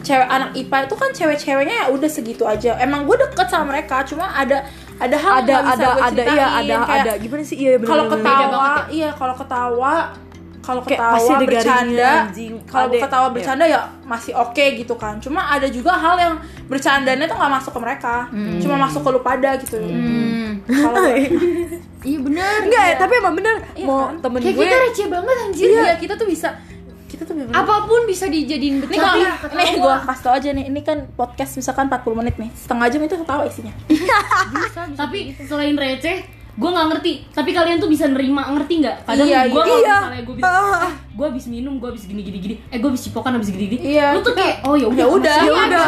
[0.00, 2.80] cewek anak IPA itu kan cewek-ceweknya ya udah segitu aja.
[2.80, 4.64] Emang gue deket sama mereka, cuma ada
[5.00, 7.12] ada hal Ada yang nggak bisa ada gue ada iya ada Kayak ada.
[7.20, 7.56] Gimana sih?
[7.60, 9.94] Iya kalau ketawa iya kalau ketawa
[10.60, 12.10] kalau ketawa pasti ada bercanda
[12.68, 13.34] kalau Ada- ketawa iya.
[13.36, 15.20] bercanda ya masih oke gitu kan.
[15.20, 16.34] Cuma ada juga hal yang
[16.68, 18.14] bercandanya tuh nggak masuk ke mereka.
[18.60, 19.76] Cuma masuk ke lu pada gitu
[20.66, 21.04] kalau
[22.00, 22.18] Iya.
[22.24, 23.56] Bener Enggak ya, tapi emang bener.
[23.76, 24.24] Iya mau kan?
[24.24, 25.68] temen Kayak gue kita receh banget anjir.
[25.68, 25.92] Iya.
[26.00, 26.48] Kita tuh bisa
[27.10, 30.48] kita tuh bener Apa pun bisa dijadiin ini bercanda kalau nih gue kasih tau aja
[30.54, 32.50] nih ini kan podcast misalkan 40 menit nih.
[32.56, 33.74] Setengah jam itu ketawa isinya.
[35.00, 36.18] Tapi selain receh,
[36.56, 37.12] gue nggak ngerti.
[37.34, 38.96] Tapi kalian tuh bisa nerima, ngerti nggak?
[39.04, 39.74] Kadang Iya, gue iya.
[39.76, 39.96] Iya.
[40.00, 40.50] misalnya gue bisa,
[40.86, 43.66] eh, gue habis minum, gue habis gini gini gini, eh gue habis cipokan habis gini
[43.76, 43.82] gini.
[43.98, 45.38] Iya, Lu tuh kayak, oh ya udah, ya udah.
[45.44, 45.84] Ya udah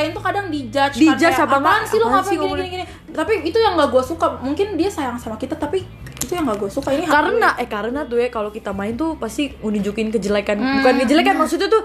[0.00, 2.76] lain tuh kadang dijudge Dijudge kan, kayak, apa apaan sih lo ngapain gini ngomongin?" gini
[2.80, 4.38] gini tapi itu yang gak gue suka.
[4.40, 5.82] Mungkin dia sayang sama kita tapi
[6.22, 6.94] itu yang gak gue suka.
[6.94, 10.56] Ini karena eh karena tuh ya kalau kita main tuh pasti nunjukin kejelekan.
[10.56, 11.82] Bukan kejelekan maksudnya tuh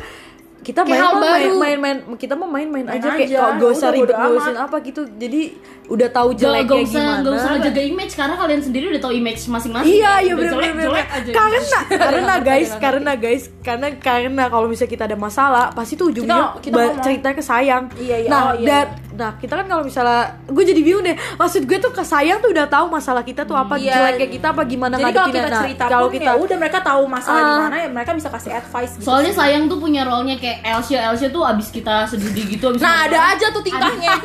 [0.66, 1.56] kita main Kayak hal mah main, baru.
[1.56, 4.76] main main kita mau main-main Main aja kayak aja, kalau gak usah ribet ngurusin apa
[4.82, 5.42] gitu jadi
[5.86, 9.02] udah tahu Gak, jeleknya gak usah, gimana gak usah ngejaga image karena kalian sendiri udah
[9.02, 9.94] tahu image masing-masing.
[9.94, 11.32] Iya iya Udah bener jelek, bener jelek aja.
[11.32, 11.60] Karena
[12.02, 16.82] karena guys karena guys karena karena kalau misalnya kita ada masalah pasti tuh ujungnya Kita-
[16.82, 17.84] kita cerita ke sayang.
[17.96, 18.28] Iya, iya.
[18.28, 18.86] Nah Oh, iya, dan
[19.16, 21.16] nah kita kan kalau misalnya gue jadi bingung deh.
[21.36, 23.96] Maksud gue tuh ke sayang tuh udah tahu masalah kita tuh apa Iya.
[24.12, 26.80] jeleknya kita apa gimana jadi kalau kita Nah, cerita kalau pun kita ya udah mereka
[26.82, 27.60] tahu masalah di Ah.
[27.62, 29.06] mana ya mereka bisa kasih advice gitu.
[29.06, 33.06] Soalnya sayang tuh punya role-nya kayak Elsia, Elsia tuh abis kita sedih gitu abis nah
[33.06, 34.12] ada aja tuh tingkahnya.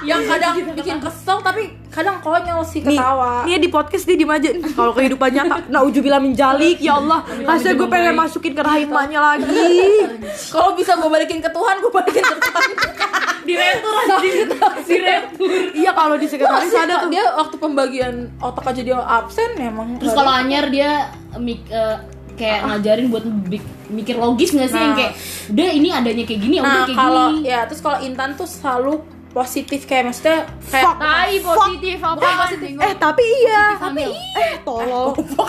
[0.00, 3.42] Yang kadang bikin kesel tapi kadang konyol sih nih, ketawa.
[3.42, 4.50] nih di podcast dia diem aja.
[4.76, 7.22] Kalau kehidupan nyata nah ujubillah menjalik ya Allah.
[7.40, 9.74] Rasanya gue pengen masukin ke rahim emaknya lagi.
[10.54, 12.70] Kalau bisa gue balikin ke Tuhan gue balikin ke Tuhan.
[13.40, 17.08] Diretur Diretur iya kalau di sekretaris Masih, ada tuh.
[17.08, 21.96] dia waktu pembagian otak aja dia absen memang Terus kalau Anyar dia mik, eh,
[22.34, 24.76] kayak ngajarin buat mik- mikir logis gak sih?
[24.76, 24.96] Yang Nah.
[24.96, 25.12] kayak
[25.50, 27.46] udah ini adanya kayak gini ya udah nah kayak kalau gini.
[27.46, 28.92] ya terus kalau Intan tuh selalu
[29.28, 30.96] positif kayak maksudnya kayak Fuck.
[30.98, 32.16] Tai positif apa?
[32.16, 32.70] Bukan positif.
[32.76, 33.64] eh tapi iya.
[33.76, 34.02] Tapi
[34.34, 35.47] eh tolol bukan kan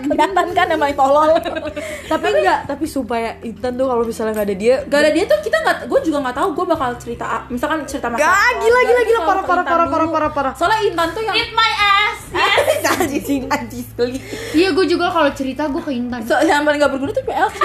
[0.00, 0.44] kelihatan.
[0.52, 1.30] Kan emang tolol.
[2.12, 5.24] Tapi enggak tapi sumpah ya Intan tuh kalau misalnya nggak ada dia gak ada dia
[5.24, 8.80] tuh kita nggak gue juga nggak tahu gue bakal cerita misalkan cerita masalah Gak, gila,
[8.80, 10.52] gila, gila, selalu parah, parah, parah, parah, parah, parah.
[10.56, 12.18] soalnya Intan tuh yang Eat my ass.
[12.98, 14.20] anjing anjing geli.
[14.52, 16.20] Iya gue juga kalau cerita gue ke Intan.
[16.24, 17.60] So, yang paling gak berguna tuh PLC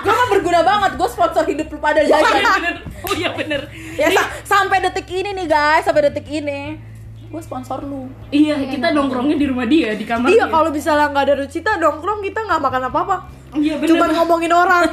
[0.00, 2.80] gue mah berguna banget gue sponsor hidup lu pada jajan.
[3.04, 3.68] Oh iya bener.
[3.98, 6.89] ya sa- sampai detik ini nih guys sampai detik ini
[7.30, 8.10] gue sponsor lu.
[8.28, 10.26] Iya kita nongkrongnya di rumah dia di kamar.
[10.28, 13.16] iya kalau misalnya nggak ada Rucita nongkrong kita nggak makan apa apa
[13.50, 13.88] Iya bener.
[13.88, 14.86] cuma ngomongin orang.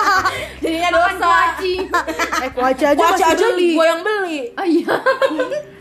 [0.62, 1.26] Jadinya dosa.
[1.26, 1.74] Kuaci
[2.38, 3.74] eh kuaci aja Kuaci aja beli.
[3.74, 4.38] gue yang beli.
[4.52, 4.94] Ah iya.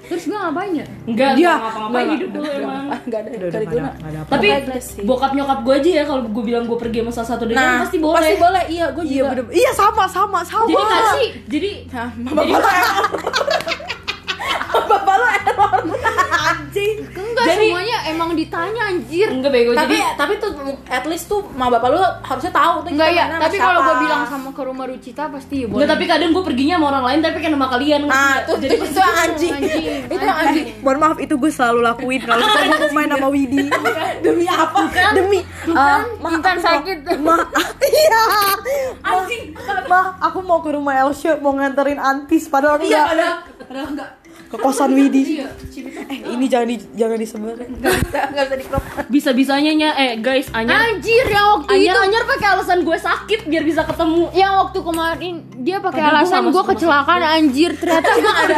[0.05, 0.85] Terus gue ngapain ya?
[1.03, 2.85] Enggak, Dia- enggak, hidup dulu emang.
[2.99, 4.37] nggak ada Udah, nggak udah, diguna nggak ada- nggak ada apa-apa.
[4.37, 7.57] Tapi bokap nyokap gue aja ya kalau gue bilang gue pergi sama salah satu dari
[7.57, 8.13] nah pasti boleh.
[8.15, 8.63] pasti boleh.
[8.69, 9.13] Iya gue iya.
[9.15, 9.29] juga.
[9.33, 10.69] Bener iya sama sama sama.
[10.69, 11.29] Jadi nggak sih?
[11.47, 12.45] Jadi nah bapak
[16.75, 19.27] anjing Enggak Jadi- semuanya emang ditanya anjir.
[19.27, 19.71] Enggak bego.
[19.71, 20.51] Tapi jadi tapi tuh
[20.87, 23.95] at least tuh ma bapak lu harusnya tahu tuh Enggak kita ya, tapi kalau gue
[24.01, 25.75] bilang sama ke rumah Rucita pasti ya boleh.
[25.77, 28.75] Enggak, tapi kadang gue perginya sama orang lain tapi kan sama kalian nah tuh jadi
[28.75, 29.53] itu yang anjing.
[29.53, 30.65] Anjing, itu yang anjing.
[30.81, 32.21] Mohon maaf itu gue selalu lakuin.
[32.21, 32.43] Kalau
[32.81, 33.65] gue main sama Widi.
[34.21, 34.79] demi apa?
[35.13, 36.97] Demi uh, ma, Intan mau- sakit.
[37.19, 37.35] Ma,
[37.95, 38.23] iya.
[39.01, 39.43] anjing
[39.85, 42.47] Ma, aku mau ke rumah Elsie mau nganterin Antis.
[42.47, 43.27] Padahal iya enggak ada
[43.65, 44.09] ada enggak
[44.55, 45.43] ke kosan Widi.
[45.43, 47.59] Eh, ini jangan di, jangan disebar.
[47.59, 50.95] enggak bisa enggak bisa di crop bisa-bisanya nya eh guys Anyar.
[50.95, 51.99] Anjir yang waktu Anyar itu.
[52.07, 54.31] Anyar pakai alasan gue sakit biar bisa ketemu.
[54.31, 57.71] Yang waktu kemarin dia pakai alasan gue masuk kecelakaan anjir.
[57.75, 58.55] Ternyata emang ada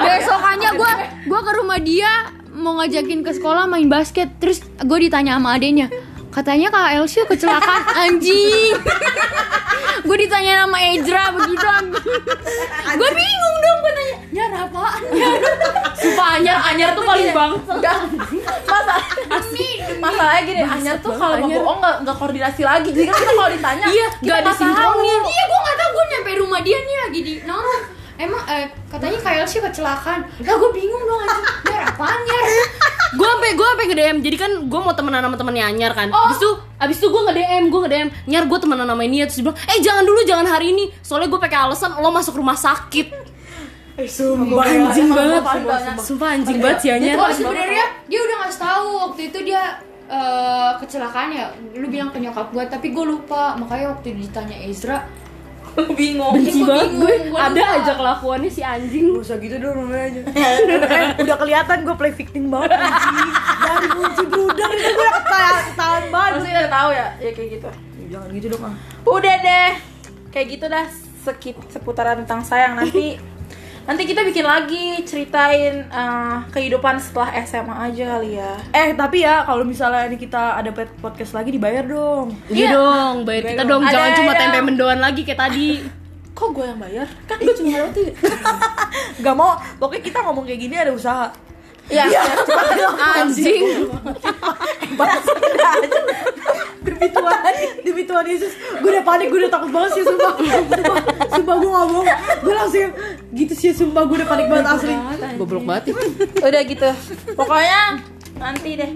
[0.00, 0.92] besokannya gue
[1.28, 2.12] gue ke rumah dia
[2.54, 4.32] mau ngajakin ke sekolah main basket.
[4.40, 5.92] Terus gue ditanya sama adenya
[6.34, 8.74] katanya kak Elsie kecelakaan anjing.
[10.04, 11.64] Gue ditanya nama Ezra begitu
[12.94, 15.00] gue bingung dong gue nanya nyar apaan?
[15.96, 17.72] Sumpah Anyar Anyar tuh paling bangsa.
[17.78, 17.98] Enggak.
[18.66, 19.00] Masalah
[20.02, 22.90] masalahnya gini Anyar tuh kalau mau bohong enggak koordinasi lagi.
[22.92, 26.30] Jadi kan kita kalau ditanya Iya, nggak ada nggak iya gue nggak tahu gue nyampe
[26.42, 30.26] rumah dia nih lagi di nonton emang eh, katanya Elsie kecelakaan.
[30.26, 31.44] Lah gue bingung dong anjing.
[31.70, 32.44] Nyar apaan nyar
[33.14, 36.08] gue sampai gue sampai nge DM jadi kan gue mau temenan sama temennya Anyar kan.
[36.10, 36.26] Oh.
[36.26, 36.50] abis itu
[36.82, 39.44] abis itu gue nge DM gue nge DM Nyar gue temenan sama ini terus dia
[39.46, 40.84] bilang eh jangan dulu jangan hari ini.
[41.00, 43.06] Soalnya gue pakai alasan lo masuk rumah sakit.
[43.94, 44.66] Eh, sumpah.
[44.66, 45.42] Anjing banget.
[46.02, 47.14] sumpah anjing banget sih Anyar.
[47.22, 49.62] Oh sebenarnya dia udah ngasih tahu waktu itu dia
[50.10, 51.46] eh, kecelakaan ya.
[51.78, 53.54] Lu bilang ke nyokap gue, tapi gue lupa.
[53.54, 55.06] Makanya waktu ditanya Ezra,
[55.98, 56.34] bingung.
[56.34, 57.14] Benci Gua banget gue.
[57.34, 57.76] ada lupa.
[57.76, 59.06] aja kelakuannya si anjing.
[59.12, 60.20] Gak usah gitu dong namanya aja.
[60.30, 60.54] Eh,
[61.24, 63.30] Udah kelihatan gue play victim banget anjing.
[63.60, 65.22] Dari kunci bruder itu gue udah
[65.66, 66.32] ketahan banget.
[66.36, 67.08] Pasti udah tahu ya?
[67.18, 67.68] Ya kayak gitu.
[68.08, 68.74] Jangan gitu dong ah.
[69.04, 69.70] Udah deh.
[70.28, 70.86] Kayak gitu dah
[71.24, 73.16] sekit seputaran tentang sayang nanti
[73.84, 78.52] nanti kita bikin lagi ceritain eh, kehidupan setelah SMA aja kali ya.
[78.72, 82.32] Eh tapi ya kalau misalnya ini kita ada podcast lagi dibayar dong.
[82.48, 82.72] Iya.
[82.72, 83.82] Dong bayar kita dong.
[83.84, 85.68] Ada jangan cuma yang- tempe mendoan lagi kayak tadi.
[86.34, 87.06] Kok gue yang bayar?
[87.30, 88.10] Kan gue cuma lewat tuh
[89.22, 91.30] Gak mau, pokoknya kita ngomong kayak gini ada usaha
[91.92, 92.22] ya, ya.
[93.20, 93.88] anjing.
[96.84, 98.52] Demi Tuhan, demi Tuhan Yesus.
[98.80, 100.32] Gue udah panik, gue udah takut banget sih sumpah.
[100.36, 100.96] Sumpah,
[101.32, 102.04] sumpah gue bohong
[102.44, 102.90] Gue langsung
[103.32, 104.94] gitu sih sumpah gue udah panik banget asli.
[105.40, 105.92] goblok banget.
[105.92, 106.46] Ya.
[106.48, 106.88] udah gitu.
[107.34, 107.80] Pokoknya
[108.34, 108.90] nanti deh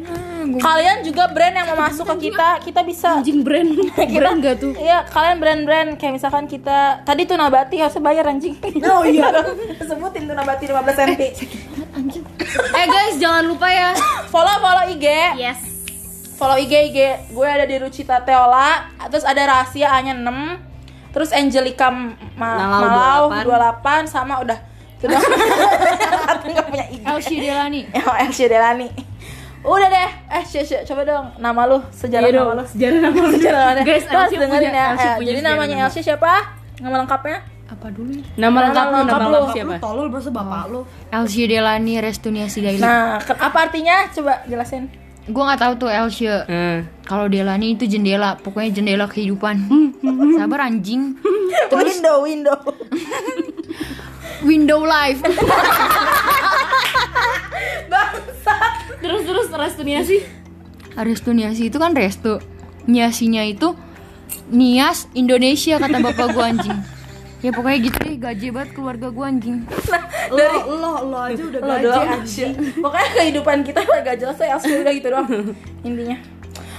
[0.58, 3.70] kalian juga brand yang mau masuk ke kita kita bisa anjing brand
[4.18, 8.58] brand gak tuh Iya, kalian brand-brand kayak misalkan kita tadi tuh Nabati harusnya bayar anjing.
[8.88, 9.30] Oh iya.
[9.88, 11.22] Sebutin tuh Nabati 15 cm.
[12.72, 13.94] eh guys jangan lupa ya
[14.26, 15.06] follow follow IG.
[15.36, 15.58] yes
[16.34, 21.10] Follow IG IG gue ada di Rucita Teola, terus ada Rahasia A-nya 6.
[21.10, 23.42] Terus Angelica Ma Malau Malau
[23.82, 24.58] 28 sama udah
[24.98, 27.02] sudah nggak punya IG.
[27.02, 27.80] Elsie Delani.
[27.90, 28.88] Ya, Elsie Delani.
[29.60, 30.10] Udah deh.
[30.30, 32.64] Eh, Syah, Syah, coba dong nama lu, sejarah Iya nama lu.
[32.64, 33.30] sejarah nama lu.
[33.36, 33.84] Sejarah nama lu.
[33.84, 34.86] Guys, harus Elsie dengerin punya- ya.
[34.88, 35.84] Elsie Eh, punya Jadi namanya nama.
[35.84, 36.32] Elsie siapa?
[36.78, 37.38] Nama lengkapnya?
[37.68, 38.10] Apa dulu?
[38.10, 38.24] ya?
[38.38, 39.52] nama lengkap lu Nama nama lengkap lengkap lu.
[39.52, 40.80] siapa Lu tolol berasa bapak lu
[41.10, 42.80] Elsie Delani Restunia Sidaili.
[42.80, 44.08] Nah, apa artinya?
[44.08, 44.88] Coba jelasin.
[45.26, 46.32] Gue nggak tahu tuh Elsie.
[46.48, 46.88] Hmm.
[47.02, 49.68] Kalau Delani itu jendela, pokoknya jendela kehidupan.
[50.38, 51.12] Sabar anjing.
[51.74, 52.56] window, window.
[54.40, 55.20] Window life.
[57.86, 58.87] Bangsat.
[58.98, 60.22] Terus terus restu sih
[60.98, 62.42] Restu Niasi itu kan restu.
[62.90, 63.76] Niasinya itu
[64.50, 66.78] Nias Indonesia kata bapak gua anjing.
[67.38, 69.62] Ya pokoknya gitu deh gaji banget keluarga gua anjing.
[70.28, 72.52] Lo, lo, lo aja udah Lo gaji doang anjing.
[72.82, 74.82] Pokoknya kehidupan kita gak jelas ya, Asya.
[74.82, 75.28] udah gitu doang.
[75.86, 76.16] Intinya.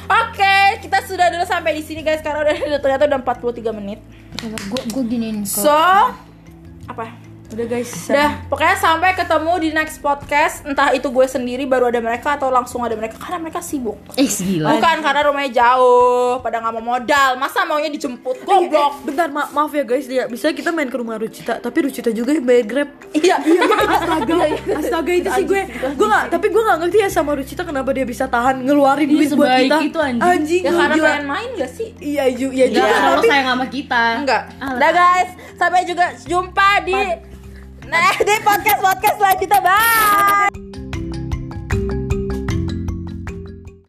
[0.10, 4.00] Oke, kita sudah dulu sampai di sini guys karena udah ternyata udah 43 menit.
[4.68, 5.72] Gua gua giniin ke So,
[6.90, 7.29] apa?
[7.50, 10.62] Udah guys Udah, pokoknya sampai ketemu di next podcast.
[10.62, 13.98] Entah itu gue sendiri baru ada mereka atau langsung ada mereka karena mereka sibuk.
[14.14, 17.30] eh gila Bukan karena rumahnya jauh, pada nggak mau modal.
[17.36, 18.46] Masa maunya dijemput?
[18.46, 19.02] Goblok.
[19.02, 20.30] Bentar, ma maaf ya guys, ya.
[20.30, 22.90] bisa kita main ke rumah Rucita, tapi Rucita juga yang bayar Grab.
[23.12, 23.62] Iya, iya.
[24.00, 24.36] Astaga,
[24.78, 25.62] astaga itu sih gue.
[25.98, 29.16] Gue nggak, tapi gue nggak ngerti ya sama Rucita kenapa dia bisa tahan ngeluarin Iya,
[29.16, 29.78] duit buat kita.
[29.82, 30.22] itu, anjing.
[30.22, 31.90] Anjing, Ya karena pengen main gak sih?
[31.98, 33.10] Iya, ju, iya Enggak, juga.
[33.10, 34.44] Tapi sayang sama kita Enggak.
[34.62, 36.98] Ah, Udah guys, sampai juga jumpa di
[37.90, 39.60] Nah, di podcast podcast selanjutnya.
[39.66, 40.89] Bye.